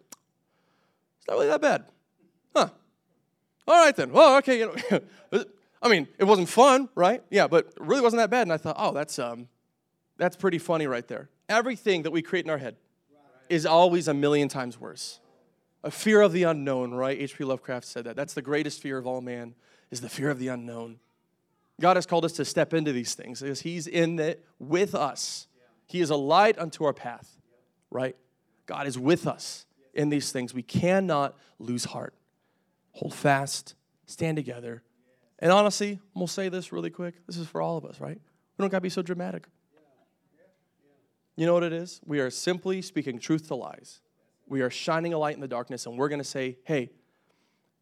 it's 1.17 1.28
not 1.28 1.34
really 1.34 1.48
that 1.48 1.62
bad. 1.62 1.86
Huh. 2.56 2.69
All 3.67 3.84
right 3.84 3.95
then. 3.95 4.13
Well, 4.13 4.38
okay, 4.38 4.60
you 4.60 4.74
know. 4.93 5.04
I 5.82 5.89
mean, 5.89 6.08
it 6.18 6.26
wasn't 6.26 6.50
fun, 6.50 6.89
right? 6.96 7.24
Yeah, 7.30 7.48
but 7.48 7.68
it 7.68 7.78
really 7.80 8.02
wasn't 8.02 8.20
that 8.20 8.30
bad. 8.30 8.44
And 8.44 8.54
I 8.54 8.58
thought, 8.58 8.76
oh, 8.78 8.94
that's 8.94 9.18
um, 9.18 9.48
that's 10.18 10.36
pretty 10.36 10.58
funny 10.58 10.88
right 10.88 11.08
there. 11.08 11.30
Everything 11.48 12.04
that 12.04 12.12
we 12.12 12.22
create 12.22 12.46
in 12.46 12.52
our 12.52 12.58
head 12.58 12.76
is 13.48 13.65
always 13.65 14.08
a 14.08 14.13
million 14.13 14.50
times 14.50 14.80
worse. 14.80 15.20
A 15.84 15.89
fear 15.89 16.22
of 16.22 16.34
the 16.34 16.44
unknown, 16.44 16.94
right? 16.94 17.18
H.P. 17.20 17.46
Lovecraft 17.46 17.86
said 17.86 18.04
that. 18.04 18.15
That's 18.15 18.34
the 18.34 18.42
greatest 18.42 18.82
fear 18.82 18.98
of 18.98 19.08
all 19.08 19.22
man, 19.22 19.56
is 19.89 20.02
the 20.02 20.10
fear 20.10 20.30
of 20.30 20.38
the 20.38 20.50
unknown. 20.50 21.00
God 21.80 21.96
has 21.96 22.06
called 22.06 22.26
us 22.26 22.34
to 22.34 22.46
step 22.46 22.74
into 22.74 22.92
these 22.92 23.15
things 23.15 23.42
because 23.42 23.62
He's 23.62 23.88
in 23.88 24.20
it 24.20 24.46
with 24.60 24.94
us. 24.94 25.48
He 25.88 26.02
is 26.02 26.10
a 26.10 26.15
light 26.15 26.60
unto 26.60 26.84
our 26.84 26.94
path, 26.94 27.38
right? 27.89 28.15
God 28.65 28.86
is 28.86 29.00
with 29.00 29.26
us 29.26 29.65
in 29.94 30.10
these 30.10 30.32
things. 30.32 30.54
We 30.54 30.62
cannot 30.62 31.36
lose 31.58 31.86
heart. 31.86 32.13
Hold 32.92 33.13
fast, 33.13 33.76
stand 34.06 34.36
together, 34.36 34.84
and 35.39 35.52
honestly, 35.52 35.91
I'm 35.91 36.19
gonna 36.19 36.28
say 36.28 36.49
this 36.49 36.71
really 36.71 36.89
quick. 36.89 37.15
This 37.25 37.38
is 37.38 37.47
for 37.47 37.62
all 37.62 37.78
of 37.78 37.86
us, 37.86 37.99
right? 37.99 38.19
We 38.58 38.63
don't 38.63 38.69
gotta 38.69 38.82
be 38.82 38.89
so 38.89 39.02
dramatic. 39.02 39.47
You 41.36 41.45
know 41.45 41.54
what 41.54 41.63
it 41.63 41.71
is? 41.71 42.02
We 42.06 42.19
are 42.19 42.30
simply 42.30 42.82
speaking 42.82 43.17
truth 43.17 43.47
to 43.47 43.56
lies. 43.56 44.02
We 44.47 44.62
are 44.62 44.69
shining 44.69 45.13
a 45.13 45.17
light 45.17 45.36
in 45.36 45.41
the 45.41 45.47
darkness, 45.47 45.86
and 45.86 45.97
we're 45.97 46.10
gonna 46.10 46.23
say, 46.23 46.58
hey, 46.65 46.91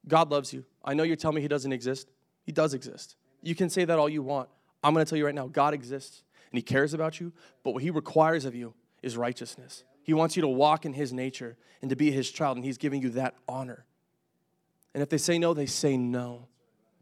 God 0.07 0.29
loves 0.29 0.53
you. 0.53 0.63
I 0.85 0.93
know 0.93 1.03
you're 1.03 1.15
telling 1.15 1.35
me 1.35 1.41
He 1.41 1.47
doesn't 1.47 1.73
exist. 1.73 2.09
He 2.43 2.51
does 2.51 2.73
exist. 2.73 3.15
You 3.41 3.55
can 3.55 3.69
say 3.69 3.85
that 3.85 3.97
all 3.97 4.09
you 4.09 4.21
want. 4.21 4.49
I'm 4.83 4.93
gonna 4.93 5.05
tell 5.05 5.17
you 5.17 5.25
right 5.25 5.33
now, 5.33 5.47
God 5.47 5.73
exists, 5.73 6.23
and 6.51 6.57
He 6.57 6.61
cares 6.61 6.93
about 6.93 7.19
you, 7.19 7.33
but 7.63 7.73
what 7.73 7.81
He 7.81 7.89
requires 7.89 8.45
of 8.45 8.53
you 8.53 8.75
is 9.01 9.17
righteousness. 9.17 9.83
He 10.03 10.13
wants 10.13 10.35
you 10.35 10.41
to 10.41 10.47
walk 10.47 10.85
in 10.85 10.93
His 10.93 11.11
nature 11.11 11.57
and 11.81 11.89
to 11.89 11.95
be 11.95 12.11
His 12.11 12.29
child, 12.29 12.57
and 12.57 12.65
He's 12.65 12.77
giving 12.77 13.01
you 13.01 13.09
that 13.11 13.35
honor. 13.47 13.85
And 14.93 15.01
if 15.01 15.09
they 15.09 15.17
say 15.17 15.39
no, 15.39 15.53
they 15.53 15.65
say 15.65 15.97
no. 15.97 16.47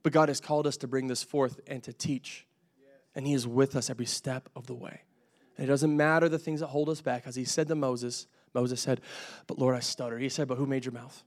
But 0.05 0.13
God 0.13 0.29
has 0.29 0.39
called 0.39 0.67
us 0.67 0.77
to 0.77 0.87
bring 0.87 1.07
this 1.07 1.23
forth 1.23 1.59
and 1.65 1.81
to 1.81 1.91
teach. 1.91 2.45
And 3.15 3.25
He 3.25 3.33
is 3.33 3.47
with 3.47 3.75
us 3.75 3.89
every 3.89 4.05
step 4.05 4.49
of 4.55 4.67
the 4.67 4.75
way. 4.75 5.01
And 5.57 5.65
it 5.65 5.67
doesn't 5.67 5.97
matter 5.97 6.29
the 6.29 6.37
things 6.37 6.59
that 6.59 6.67
hold 6.67 6.89
us 6.89 7.01
back. 7.01 7.23
As 7.25 7.35
He 7.35 7.43
said 7.43 7.67
to 7.69 7.75
Moses, 7.75 8.27
Moses 8.53 8.79
said, 8.79 9.01
But 9.47 9.57
Lord, 9.57 9.75
I 9.75 9.79
stutter. 9.79 10.19
He 10.19 10.29
said, 10.29 10.47
But 10.47 10.59
who 10.59 10.67
made 10.67 10.85
your 10.85 10.91
mouth? 10.91 11.23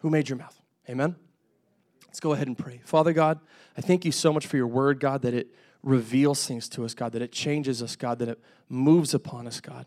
Who 0.00 0.10
made 0.10 0.28
your 0.28 0.36
mouth? 0.36 0.60
Amen? 0.86 1.16
Let's 2.06 2.20
go 2.20 2.34
ahead 2.34 2.46
and 2.46 2.58
pray. 2.58 2.82
Father 2.84 3.14
God, 3.14 3.40
I 3.74 3.80
thank 3.80 4.04
you 4.04 4.12
so 4.12 4.34
much 4.34 4.46
for 4.46 4.58
your 4.58 4.66
word, 4.66 5.00
God, 5.00 5.22
that 5.22 5.32
it 5.32 5.54
reveals 5.82 6.46
things 6.46 6.68
to 6.68 6.84
us, 6.84 6.92
God, 6.92 7.12
that 7.12 7.22
it 7.22 7.32
changes 7.32 7.82
us, 7.82 7.96
God, 7.96 8.18
that 8.18 8.28
it 8.28 8.40
moves 8.68 9.14
upon 9.14 9.46
us, 9.46 9.62
God. 9.62 9.86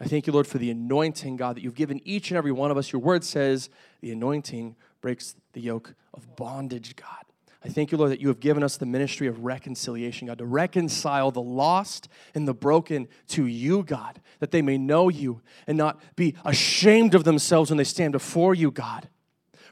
I 0.00 0.06
thank 0.06 0.26
you, 0.26 0.32
Lord, 0.32 0.46
for 0.46 0.56
the 0.56 0.70
anointing, 0.70 1.36
God, 1.36 1.56
that 1.56 1.62
you've 1.62 1.74
given 1.74 2.00
each 2.06 2.30
and 2.30 2.38
every 2.38 2.52
one 2.52 2.70
of 2.70 2.78
us. 2.78 2.90
Your 2.90 3.02
word 3.02 3.22
says 3.22 3.68
the 4.00 4.12
anointing 4.12 4.76
breaks 5.02 5.36
the 5.52 5.60
yoke 5.60 5.92
of 6.14 6.36
bondage, 6.36 6.96
God. 6.96 7.26
I 7.62 7.68
thank 7.68 7.92
you, 7.92 7.98
Lord, 7.98 8.10
that 8.10 8.20
you 8.20 8.28
have 8.28 8.40
given 8.40 8.62
us 8.62 8.78
the 8.78 8.86
ministry 8.86 9.26
of 9.26 9.44
reconciliation, 9.44 10.28
God, 10.28 10.38
to 10.38 10.46
reconcile 10.46 11.30
the 11.30 11.42
lost 11.42 12.08
and 12.34 12.48
the 12.48 12.54
broken 12.54 13.06
to 13.28 13.46
you, 13.46 13.82
God, 13.82 14.20
that 14.38 14.50
they 14.50 14.62
may 14.62 14.78
know 14.78 15.10
you 15.10 15.42
and 15.66 15.76
not 15.76 16.00
be 16.16 16.34
ashamed 16.44 17.14
of 17.14 17.24
themselves 17.24 17.70
when 17.70 17.76
they 17.76 17.84
stand 17.84 18.12
before 18.12 18.54
you, 18.54 18.70
God. 18.70 19.10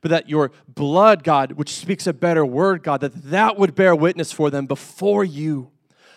But 0.02 0.10
that 0.10 0.28
your 0.28 0.52
blood, 0.68 1.24
God, 1.24 1.52
which 1.52 1.74
speaks 1.74 2.06
a 2.06 2.12
better 2.12 2.44
word, 2.44 2.82
God, 2.82 3.00
that 3.00 3.30
that 3.30 3.56
would 3.56 3.74
bear 3.74 3.96
witness 3.96 4.32
for 4.32 4.50
them 4.50 4.66
before 4.66 5.24
you. 5.24 5.70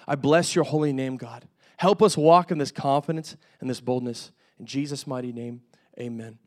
I 0.08 0.16
bless 0.16 0.56
your 0.56 0.66
holy 0.66 0.92
name, 0.92 1.16
God. 1.16 1.48
Help 1.78 2.02
us 2.04 2.18
walk 2.18 2.52
in 2.52 2.58
this 2.58 2.72
confidence 2.72 3.38
and 3.60 3.70
this 3.70 3.80
boldness. 3.80 4.32
In 4.60 4.66
Jesus' 4.66 5.08
mighty 5.08 5.32
name, 5.32 5.62
amen. 5.98 6.38